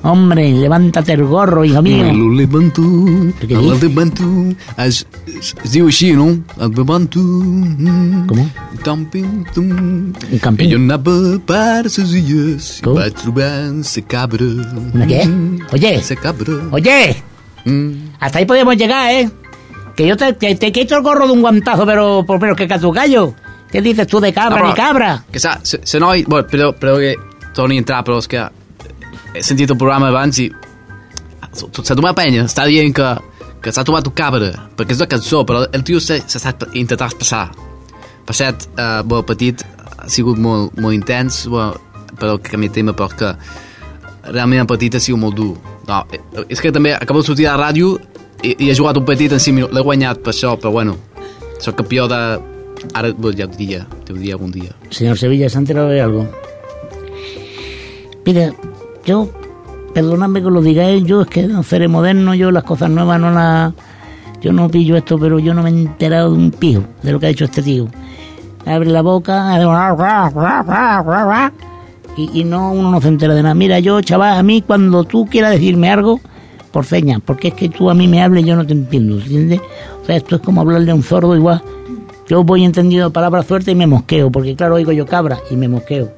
[0.03, 2.05] Hombre, levántate el gorro, hijo mío.
[2.05, 2.81] Me lo levanto,
[3.43, 3.83] dius?
[3.83, 4.23] levanto.
[4.79, 5.05] Es
[5.73, 6.39] diu així, no?
[6.57, 7.19] Levanto.
[7.19, 8.49] Com?
[8.85, 10.13] Camping, tum.
[10.33, 10.89] Un camping?
[11.45, 12.95] Per ses illes i Com?
[12.95, 13.51] vaig trobar
[13.83, 14.47] sa cabra.
[14.95, 15.27] ¿Una qué?
[15.73, 16.01] Oye.
[16.01, 16.55] Sa cabra.
[16.71, 17.17] Oye,
[17.65, 18.15] Mm.
[18.21, 19.29] hasta ahí podemos llegar, ¿eh?
[19.97, 22.79] Que yo te, te, te quito el gorro de un guantazo, pero menos que a
[22.79, 23.35] tu gallo.
[23.71, 25.25] ¿Qué dices tú de cabra No, ni cabra?
[25.31, 26.25] Que sa, se, se noi...
[26.25, 27.17] Bueno, però, però que
[27.55, 28.47] torni a entrar, però és que
[29.35, 30.49] he sentit el programa abans i
[31.59, 33.09] t'ho va penya, està dient que,
[33.63, 37.17] que s'ha trobat un cabra, perquè és una cançó, però el tio s'ha s'ha intentat
[37.19, 37.49] passar.
[38.29, 39.65] Per cert, eh, bueno, petit,
[39.99, 41.75] ha sigut molt, molt intens, bueno,
[42.19, 43.33] però que canvia tema, però que
[44.29, 45.57] realment el petit ha sigut molt dur.
[45.89, 47.97] No, eh, és que també acabo de sortir de la ràdio
[48.43, 50.97] i, i he jugat un petit en 5 minuts, l'he guanyat per això, però bueno,
[51.59, 52.23] soc campió de...
[52.95, 53.13] Ja ho
[53.57, 54.71] diria, ja ho diria algun dia.
[54.91, 56.29] Señor Sevilla, ¿se ha enterado de algo?
[58.25, 58.53] Mire,
[59.05, 59.29] yo,
[59.95, 63.21] perdonadme que lo diga él, yo es que no seré moderno, yo las cosas nuevas
[63.21, 63.73] no las...
[64.41, 67.19] Yo no pillo esto, pero yo no me he enterado de un pijo de lo
[67.19, 67.89] que ha hecho este tío.
[68.65, 69.59] Abre la boca,
[72.17, 73.55] y, y no, uno no se entera de nada.
[73.55, 76.21] Mira, yo, chaval, a mí cuando tú quieras decirme algo,
[76.71, 79.61] por señas, porque es que tú a mí me hables yo no te entiendo, ¿entiendes?
[80.03, 81.63] O sea, esto es como hablarle a un sordo igual.
[82.29, 85.67] Yo voy entendiendo palabras fuertes y me mosqueo, porque claro, oigo yo cabra y me
[85.67, 86.13] mosqueo.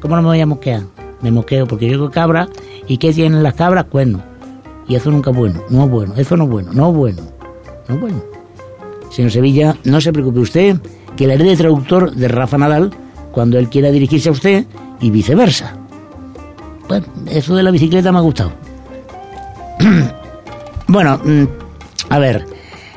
[0.00, 0.82] ¿Cómo no me voy a mosquear?
[1.20, 2.48] Me mosqueo porque yo digo cabra
[2.86, 3.86] y ¿qué tienen las cabras?
[3.86, 4.22] Cuernos.
[4.86, 7.22] Y eso nunca es bueno, no es bueno, eso no es bueno, no es bueno,
[7.88, 8.22] no es bueno.
[9.10, 10.76] Señor Sevilla, no se preocupe usted,
[11.16, 12.92] que le haré de traductor de Rafa Nadal
[13.32, 14.66] cuando él quiera dirigirse a usted
[15.00, 15.76] y viceversa.
[16.88, 18.52] Bueno, eso de la bicicleta me ha gustado.
[20.88, 21.44] bueno, mm,
[22.10, 22.51] a ver.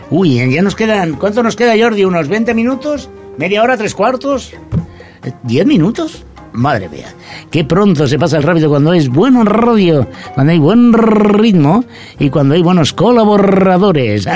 [0.09, 1.13] Uy, ya nos quedan.
[1.13, 2.05] ¿Cuánto nos queda, Jordi?
[2.05, 3.09] ¿Unos 20 minutos?
[3.37, 3.77] ¿Media hora?
[3.77, 4.51] ¿Tres cuartos?
[5.23, 6.23] Eh, ¿Diez minutos?
[6.53, 7.13] Madre mía,
[7.51, 11.83] qué pronto se pasa el rápido cuando es bueno en radio, cuando hay buen ritmo
[12.17, 14.25] y cuando hay buenos colaboradores.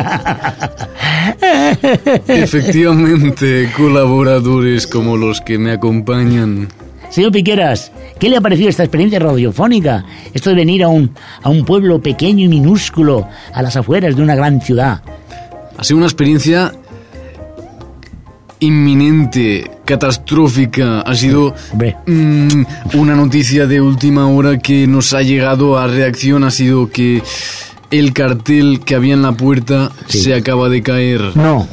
[2.27, 6.67] Efectivamente, colaboradores como los que me acompañan.
[7.09, 10.03] Señor Piqueras, ¿qué le ha parecido esta experiencia radiofónica?
[10.33, 11.11] Esto de venir a un,
[11.41, 15.01] a un pueblo pequeño y minúsculo, a las afueras de una gran ciudad.
[15.79, 16.73] Ha sido una experiencia
[18.59, 21.01] inminente, catastrófica.
[21.01, 21.95] Ha sido Hombre.
[22.05, 22.63] mm,
[22.95, 26.43] una noticia de última hora que nos ha llegado a reacción.
[26.43, 27.23] Ha sido que
[27.91, 30.21] el cartel que había en la puerta Sí.
[30.23, 31.21] se acaba de caer.
[31.35, 31.67] No.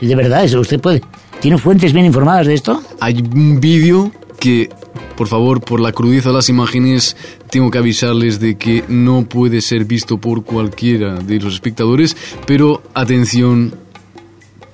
[0.00, 0.60] ¿Y de verdad eso?
[0.60, 1.02] ¿Usted puede?
[1.40, 2.80] ¿Tiene fuentes bien informadas de esto?
[3.00, 4.68] Hay un vídeo que,
[5.16, 7.16] por favor, por la crudeza de las imágenes,
[7.50, 12.82] tengo que avisarles de que no puede ser visto por cualquiera de los espectadores, pero
[12.94, 13.74] atención,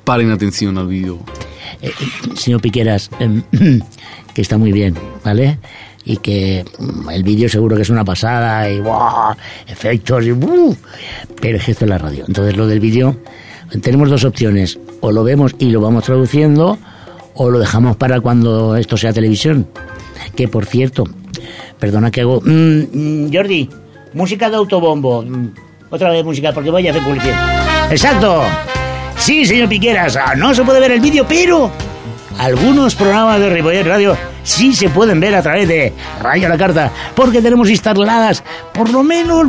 [0.05, 1.19] paren atención al vídeo.
[1.83, 3.43] Eh, eh, señor Piqueras, em,
[4.35, 5.59] que está muy bien, ¿vale?
[6.05, 9.37] Y que mm, el vídeo seguro que es una pasada y ¡buah!
[9.67, 10.77] efectos y ¡buh!
[11.41, 12.25] pero es esto es la radio.
[12.27, 13.17] Entonces lo del vídeo
[13.83, 16.79] tenemos dos opciones, o lo vemos y lo vamos traduciendo
[17.35, 19.67] o lo dejamos para cuando esto sea televisión.
[20.41, 21.05] Que por cierto,
[21.79, 23.69] perdona que hago Mm, mm, Jordi,
[24.15, 25.21] música de autobombo.
[25.23, 25.49] Mm,
[25.91, 27.93] Otra vez música porque voy a hacer publicidad.
[27.93, 28.43] Exacto.
[29.19, 31.71] Sí, señor Piqueras, ah, no se puede ver el vídeo, pero
[32.39, 36.91] algunos programas de Ripollet Radio sí se pueden ver a través de Radio la Carta,
[37.15, 39.47] porque tenemos instaladas por lo menos.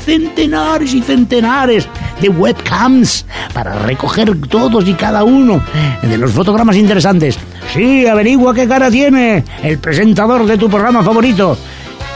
[0.00, 1.88] Centenares y centenares
[2.20, 3.24] de webcams
[3.54, 5.62] para recoger todos y cada uno
[6.02, 7.38] de los fotogramas interesantes.
[7.72, 11.56] Sí, averigua qué cara tiene el presentador de tu programa favorito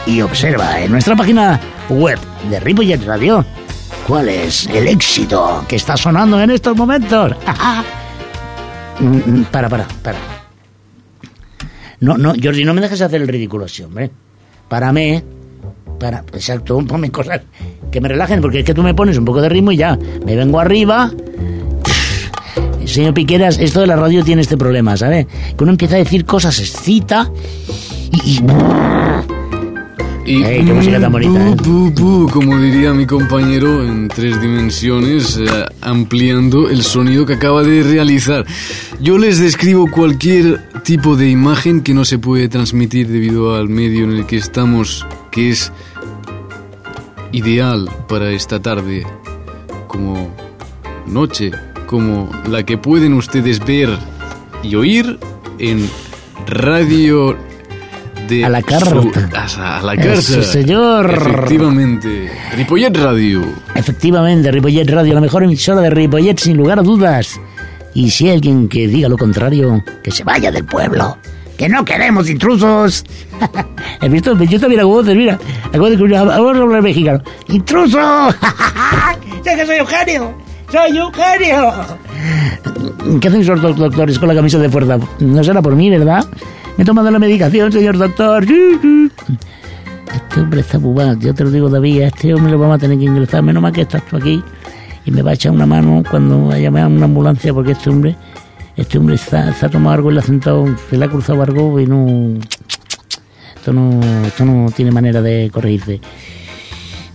[0.07, 2.19] y observa en nuestra página web
[2.51, 3.45] de Ripollet Radio
[4.07, 7.33] cuál es el éxito que está sonando en estos momentos.
[9.01, 10.19] Mm, mm, para, para, para.
[11.99, 14.09] No, no, Jordi, no me dejes hacer el ridículo así, hombre.
[14.69, 15.25] Párame.
[16.05, 17.41] Para, exacto, ponme cosas
[17.91, 19.99] que me relajen, porque es que tú me pones un poco de ritmo y ya,
[20.27, 21.11] me vengo arriba.
[22.85, 25.27] Señor Piqueras, esto de la radio tiene este problema, ¿sabe?
[25.57, 27.31] Que uno empieza a decir cosas, excita
[28.13, 28.19] y...
[28.37, 28.41] y-
[30.27, 31.57] Y qué música tan bonita, ¿eh?
[31.57, 35.45] pu, pu, pu, como diría mi compañero, en tres dimensiones, eh,
[35.83, 38.47] ampliando el sonido que acaba de realizar.
[39.01, 44.05] Yo les describo cualquier tipo de imagen que no se puede transmitir debido al medio
[44.05, 45.71] en el que estamos, que es
[47.35, 49.07] ideal para esta tarde,
[49.89, 50.31] como
[51.07, 51.51] noche,
[51.87, 53.91] como la que pueden ustedes ver
[54.63, 55.19] y oír
[55.59, 55.89] en
[56.47, 57.37] radio
[58.29, 58.91] de A la carta.
[58.91, 59.13] su-
[59.61, 60.13] a, a la carta.
[60.15, 61.11] Eso, señor.
[61.11, 62.31] Efectivamente.
[62.57, 63.43] Ripollet Radio.
[63.75, 67.39] Efectivamente, Ripollet Radio, la mejor emisora de Ripollet, sin lugar a dudas.
[67.93, 71.17] Y si hay alguien que diga lo contrario, que se vaya del pueblo.
[71.57, 73.05] Que no queremos intrusos.
[74.01, 74.37] ¿Has visto?
[74.45, 75.39] Yo también hago voces, mira.
[75.69, 77.23] Acabo de escuchar, vamos a hablar mexicano.
[77.49, 77.99] ¡Intruso!
[79.45, 80.35] ¡Ya que soy Eugenio!
[80.71, 81.73] ¡Soy Eugenio!
[83.21, 84.99] ¿Qué hacen esos dos doctores con la camisa de fuerza?
[85.21, 86.25] No será por mí, ¿verdad?
[86.77, 88.45] Me he tomado la medicación, señor doctor.
[90.15, 92.79] Este hombre está mal, yo te lo digo, David, a este hombre lo vamos a
[92.79, 93.43] tener que ingresar.
[93.43, 94.43] Menos mal que estás tú aquí
[95.05, 97.73] y me va a echar una mano cuando vaya a llamar a una ambulancia porque
[97.73, 98.17] este hombre,
[98.77, 101.81] este hombre se ha tomado algo y le ha sentado, se le ha cruzado algo
[101.81, 102.39] y no,
[103.55, 106.01] esto no, esto no tiene manera de corregirse.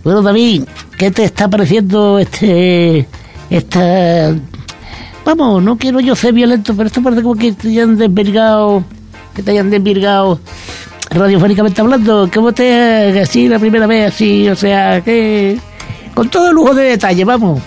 [0.02, 0.64] Bueno, David,
[0.96, 3.06] ¿qué te está pareciendo este,
[3.50, 4.34] esta,
[5.24, 8.82] vamos, no quiero yo ser violento, pero esto parece como que te hayan desvirgado,
[9.34, 10.40] que te hayan desvirgado
[11.10, 15.58] radiofónicamente hablando, ¿cómo te así la primera vez así, o sea, que
[16.14, 17.62] con todo lujo de detalle, vamos.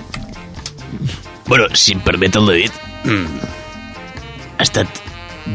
[1.48, 2.72] Bueno, si permet el David,
[3.04, 3.53] mm,
[4.64, 4.88] estat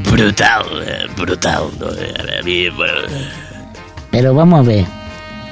[0.04, 1.64] brutal, eh, brutal.
[1.78, 1.86] No?
[1.86, 2.92] A mi, bueno,
[4.10, 4.84] Pero vamos a ver,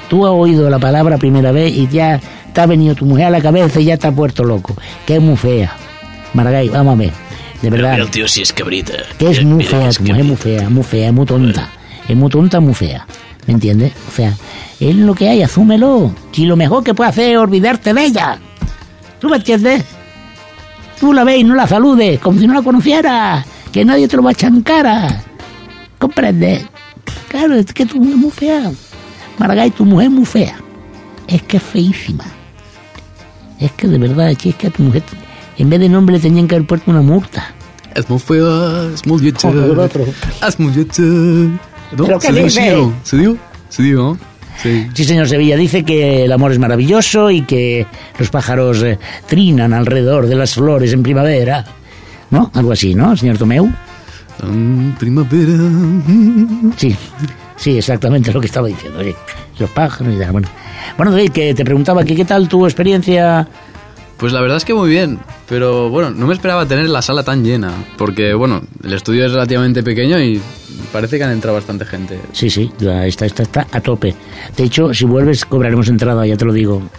[0.09, 2.21] tú has oído la palabra primera vez y ya
[2.53, 4.77] te ha venido tu mujer a la cabeza y ya te has puesto loco,
[5.07, 5.75] que es muy fea.
[6.35, 7.13] Maragall, vamos a ver,
[7.63, 8.93] de verdad, mira el tio si és cabrita.
[9.19, 11.71] que es muy fea, tu mujer es muy fea, muy fea, muy tonta.
[12.09, 13.07] Es muy tonta, muy fea.
[13.47, 13.93] ¿Me entiendes?
[14.09, 14.35] O sea,
[14.81, 16.15] es lo que hay, asúmelo.
[16.33, 18.39] Si lo mejor que puede hacer es olvidarte de ella.
[19.21, 19.85] ¿Tú me entiendes?
[21.01, 23.47] Tú la ves y no la saludes, como si no la conocieras.
[23.73, 25.23] Que nadie te lo va a echar en cara.
[25.99, 26.65] ¿Comprendes?
[27.29, 28.73] Claro, es que tu mujer es muy fea.
[29.39, 30.57] Maragall, tu mujer es muy fea.
[31.27, 32.25] Es que es feísima.
[33.61, 35.03] Es que de verdad, es que, es que a tu mujer,
[35.59, 37.53] en vez de nombre, le tenían que haber puesto una multa.
[37.97, 38.91] És molt fea,
[39.23, 39.49] lletja.
[39.49, 40.05] Joder, l'altre.
[40.45, 41.05] És molt lletja.
[41.97, 42.09] No?
[42.21, 42.49] Se no?
[43.03, 43.39] Se diu?
[43.71, 44.36] Se diu, no?
[44.63, 44.89] Sí.
[44.95, 47.87] Sí, señor Sevilla, dice que el amor es maravilloso y que
[48.19, 51.65] los pájaros eh, trinan alrededor de las flores en primavera.
[52.31, 52.51] ¿No?
[52.55, 53.71] Algo así, ¿no, señor Tomeu?
[54.43, 55.53] En primavera...
[56.77, 56.95] Sí,
[57.57, 59.03] sí, exactamente lo que estaba diciendo.
[59.03, 59.15] sí.
[59.59, 60.33] Los pájaros y tal.
[60.33, 60.49] Bueno,
[60.97, 63.47] bueno David, que te preguntaba que qué tal tu experiencia.
[64.17, 67.23] Pues la verdad es que muy bien, pero bueno, no me esperaba tener la sala
[67.23, 70.41] tan llena, porque bueno, el estudio es relativamente pequeño y
[70.91, 72.19] parece que han entrado bastante gente.
[72.33, 74.15] Sí, sí, está, está, está a tope.
[74.57, 76.83] De hecho, si vuelves, cobraremos entrada, ya te lo digo.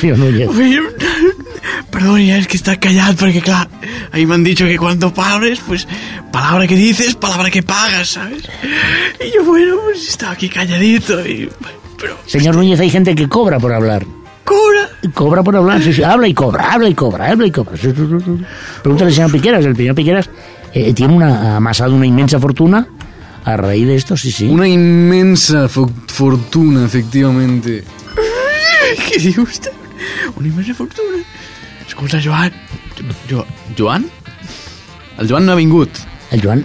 [0.00, 0.50] Sí, Núñez.
[1.90, 3.70] Perdón, ya es que está callado porque, claro,
[4.12, 5.88] ahí me han dicho que cuando pagues, pues,
[6.30, 8.42] palabra que dices, palabra que pagas, ¿sabes?
[9.24, 11.48] Y yo, bueno, pues estaba aquí calladito y...
[11.98, 14.04] Pero, Señor Núñez, hay gente que cobra por hablar.
[14.50, 15.12] Cobra.
[15.14, 17.72] Cobra por hablar, sí, sí, habla y cobra, habla y cobra, habla y cobra.
[18.82, 20.28] Pregúntale al señor Piqueras, el señor Piqueras
[20.74, 22.86] eh, tiene una, ha amasado una inmensa fortuna
[23.44, 24.46] a raíz de esto, sí, sí.
[24.46, 27.82] Una inmensa fo- fortuna, efectivamente.
[29.06, 29.70] Què diu vostè?
[30.36, 31.22] Una immensa fortuna.
[31.86, 32.52] Escolta, Joan,
[33.30, 33.44] Jo,
[33.78, 34.04] Joan?
[35.18, 35.90] El Joan no ha vingut.
[36.30, 36.64] El Joan.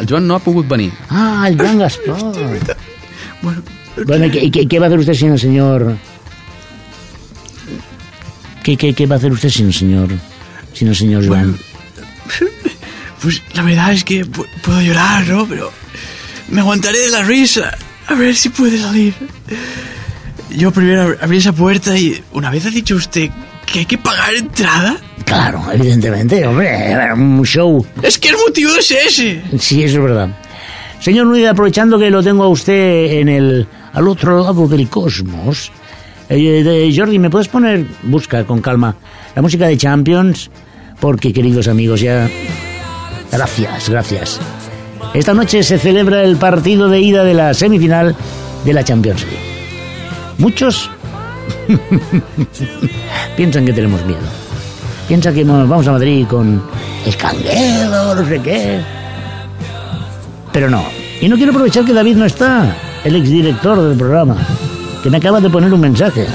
[0.00, 0.90] El Joan no ha pogut venir.
[1.10, 2.16] Ah, el Joan Gaspar.
[3.42, 3.62] bueno,
[4.06, 5.96] Bueno, ¿y qué, qué- qué va a hacer usted sin el señor?
[8.66, 10.08] ¿Qué, qué, qué va a hacer usted sin el señor?
[10.72, 11.56] Sin el señor Joan.
[13.22, 15.46] pues la verdad es que pu- puedo llorar, ¿no?
[15.46, 15.70] Pero
[16.48, 17.70] me aguantaré de la risa.
[18.08, 19.14] A ver si puede salir.
[20.50, 23.30] Yo primero ab- abrí esa puerta y una vez ha dicho usted
[23.66, 24.96] que hay que pagar entrada.
[25.24, 27.86] Claro, evidentemente, hombre, un show.
[28.02, 29.42] Es que el motivo es ese.
[29.60, 30.36] Sí, eso es verdad.
[31.00, 35.70] Señor Núñez, aprovechando que lo tengo a usted en el al otro lado del cosmos,
[36.28, 38.96] eh, de- Jordi, ¿me puedes poner, busca con calma,
[39.34, 40.50] la música de Champions?
[41.00, 42.28] Porque, queridos amigos, ya...
[43.30, 44.40] Gracias, gracias.
[45.14, 48.14] Esta noche se celebra el partido de ida de la semifinal
[48.64, 49.38] de la Champions League.
[50.38, 50.90] Muchos
[53.36, 54.20] piensan que tenemos miedo.
[55.08, 56.62] Piensan que vamos a Madrid con
[57.04, 58.80] el canguelo, no sé qué.
[60.52, 60.82] Pero no.
[61.20, 62.74] Y no quiero aprovechar que David no está,
[63.04, 64.36] el exdirector del programa,
[65.06, 66.26] que me acaba de poner un mensaje.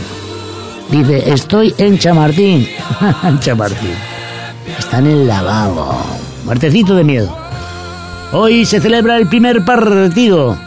[0.89, 2.65] Dice, estoy en Chamartín.
[3.41, 3.91] Chamartín.
[4.79, 5.93] Está en el lavabo.
[6.45, 7.35] Muertecito de miedo.
[8.31, 10.57] Hoy se celebra el primer partido.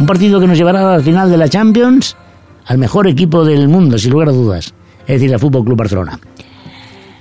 [0.00, 2.16] Un partido que nos llevará al final de la Champions
[2.66, 4.74] al mejor equipo del mundo, sin lugar a dudas.
[5.06, 6.18] Es decir, el Fútbol Club Barcelona.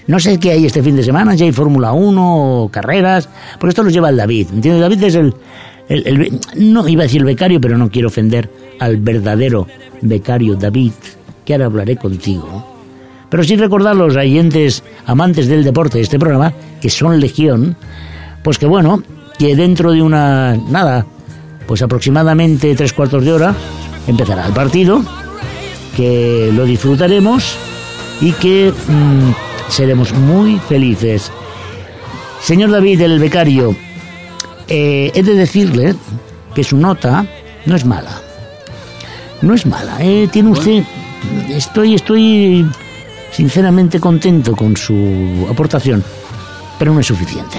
[0.07, 3.29] No sé qué hay este fin de semana, si hay Fórmula 1 o carreras,
[3.59, 4.47] porque esto lo lleva el David.
[4.53, 4.81] ¿Entiendes?
[4.81, 5.35] David es el-
[6.55, 8.49] No iba a decir el becario, pero no quiero ofender
[8.81, 9.67] al verdadero
[10.01, 10.93] becario David,
[11.45, 12.65] que ahora hablaré contigo.
[13.29, 16.51] Pero sí recordar a los oyentes amantes del deporte de este programa,
[16.81, 17.77] que son legión,
[18.43, 19.03] pues que bueno,
[19.37, 20.57] que dentro de una.
[20.57, 21.05] nada,
[21.67, 23.55] pues aproximadamente tres cuartos de hora
[24.07, 25.03] empezará el partido,
[25.95, 27.55] que lo disfrutaremos
[28.19, 31.31] y que mm, seremos muy felices.
[32.41, 33.75] Señor David, el becario,
[34.67, 35.95] eh, he de decirle
[36.55, 37.27] que su nota
[37.67, 38.30] no es mala.
[39.41, 40.27] No es mala, ¿eh?
[40.31, 40.83] Tiene usted...
[41.49, 42.65] Estoy, estoy
[43.31, 46.03] sinceramente contento con su aportación,
[46.79, 47.57] pero no es suficiente.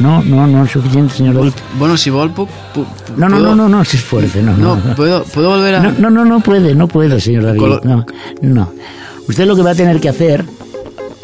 [0.00, 1.52] No, no, no es suficiente, señor David.
[1.78, 2.48] Bueno, si vol, puc...
[2.74, 2.86] puc
[3.16, 4.76] No, no, no, no, no se esfuerce, no, no.
[4.76, 5.80] No, puedo, puedo volver a...
[5.80, 7.58] No, no, no, no puede, no puede, señor David.
[7.60, 8.04] Colo- No,
[8.42, 8.70] no.
[9.28, 10.44] Usted lo que va a tener que hacer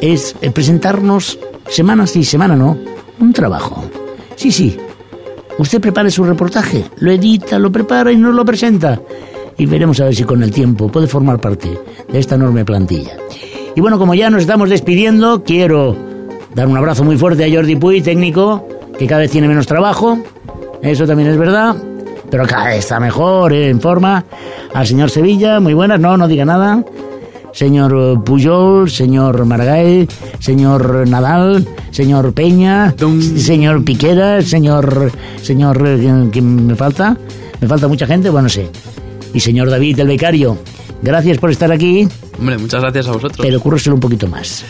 [0.00, 1.38] es eh, presentarnos
[1.68, 2.76] semana sí, semana no,
[3.20, 3.84] un trabajo.
[4.36, 4.76] Sí, sí.
[5.58, 9.00] Usted prepare su reportaje, lo edita, lo prepara y nos lo presenta.
[9.56, 11.70] Y veremos a ver si con el tiempo puede formar parte
[12.10, 13.12] de esta enorme plantilla.
[13.76, 15.96] Y bueno, como ya nos estamos despidiendo, quiero
[16.54, 18.66] dar un abrazo muy fuerte a Jordi Puy, técnico,
[18.98, 20.18] que cada vez tiene menos trabajo.
[20.82, 21.76] Eso también es verdad.
[22.30, 24.24] Pero cada vez está mejor, eh, en forma.
[24.72, 26.82] Al señor Sevilla, muy buenas, no, no diga nada.
[27.52, 30.08] Señor eh, Pujol, señor Maragall,
[30.40, 32.92] señor Nadal, señor Peña,
[33.36, 35.12] señor Piquera, señor.
[35.40, 35.80] señor.
[35.86, 37.16] eh, ¿quién- me falta?
[37.60, 38.68] Me falta mucha gente, bueno, sé.
[39.34, 40.56] Y señor David, el becario,
[41.02, 42.08] gracias por estar aquí,
[42.38, 43.38] Hombre, muchas gracias a vosotros.
[43.42, 44.64] pero cúrreselo un poquito más.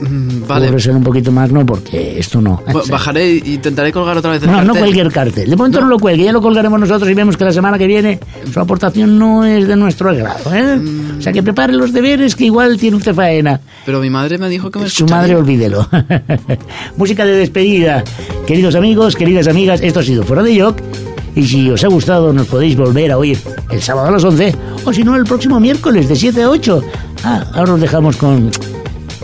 [0.00, 2.62] Mm, Vale, Cúrreselo un poquito más, no, porque esto no.
[2.72, 4.82] Ba- bajaré e intentaré colgar otra vez el No, no cartel.
[4.82, 5.50] cuelgue el cartel.
[5.50, 5.88] De momento no.
[5.88, 8.20] lo cuelgue, ya lo colgaremos nosotros y vemos que la semana que viene
[8.52, 10.54] su aportación no es de nuestro agrado.
[10.54, 10.76] ¿eh?
[10.76, 11.18] Mm.
[11.18, 13.60] O sea que prepare los deberes que igual tiene usted faena.
[13.86, 15.88] Pero mi madre me dijo que me Su madre, olvídelo.
[16.96, 18.04] Música de despedida.
[18.46, 20.82] Queridos amigos, queridas amigas, esto ha sido Fuera de Yoke.
[21.38, 23.38] Y si os ha gustado, nos podéis volver a oír
[23.70, 24.52] el sábado a las 11
[24.84, 26.82] o si no, el próximo miércoles de 7 a 8.
[27.22, 28.50] Ah, ahora os dejamos con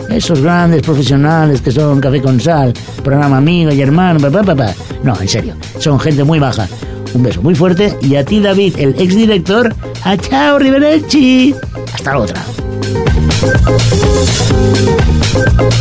[0.09, 4.73] esos grandes profesionales que son Café con Sal, programa amigo y hermano, papá, papá.
[5.03, 6.69] No, en serio, son gente muy baja.
[7.13, 11.53] Un beso muy fuerte y a ti, David, el exdirector, a chao, Riverechi.
[11.93, 12.41] Hasta la otra.
[15.35, 15.75] Hallelujah.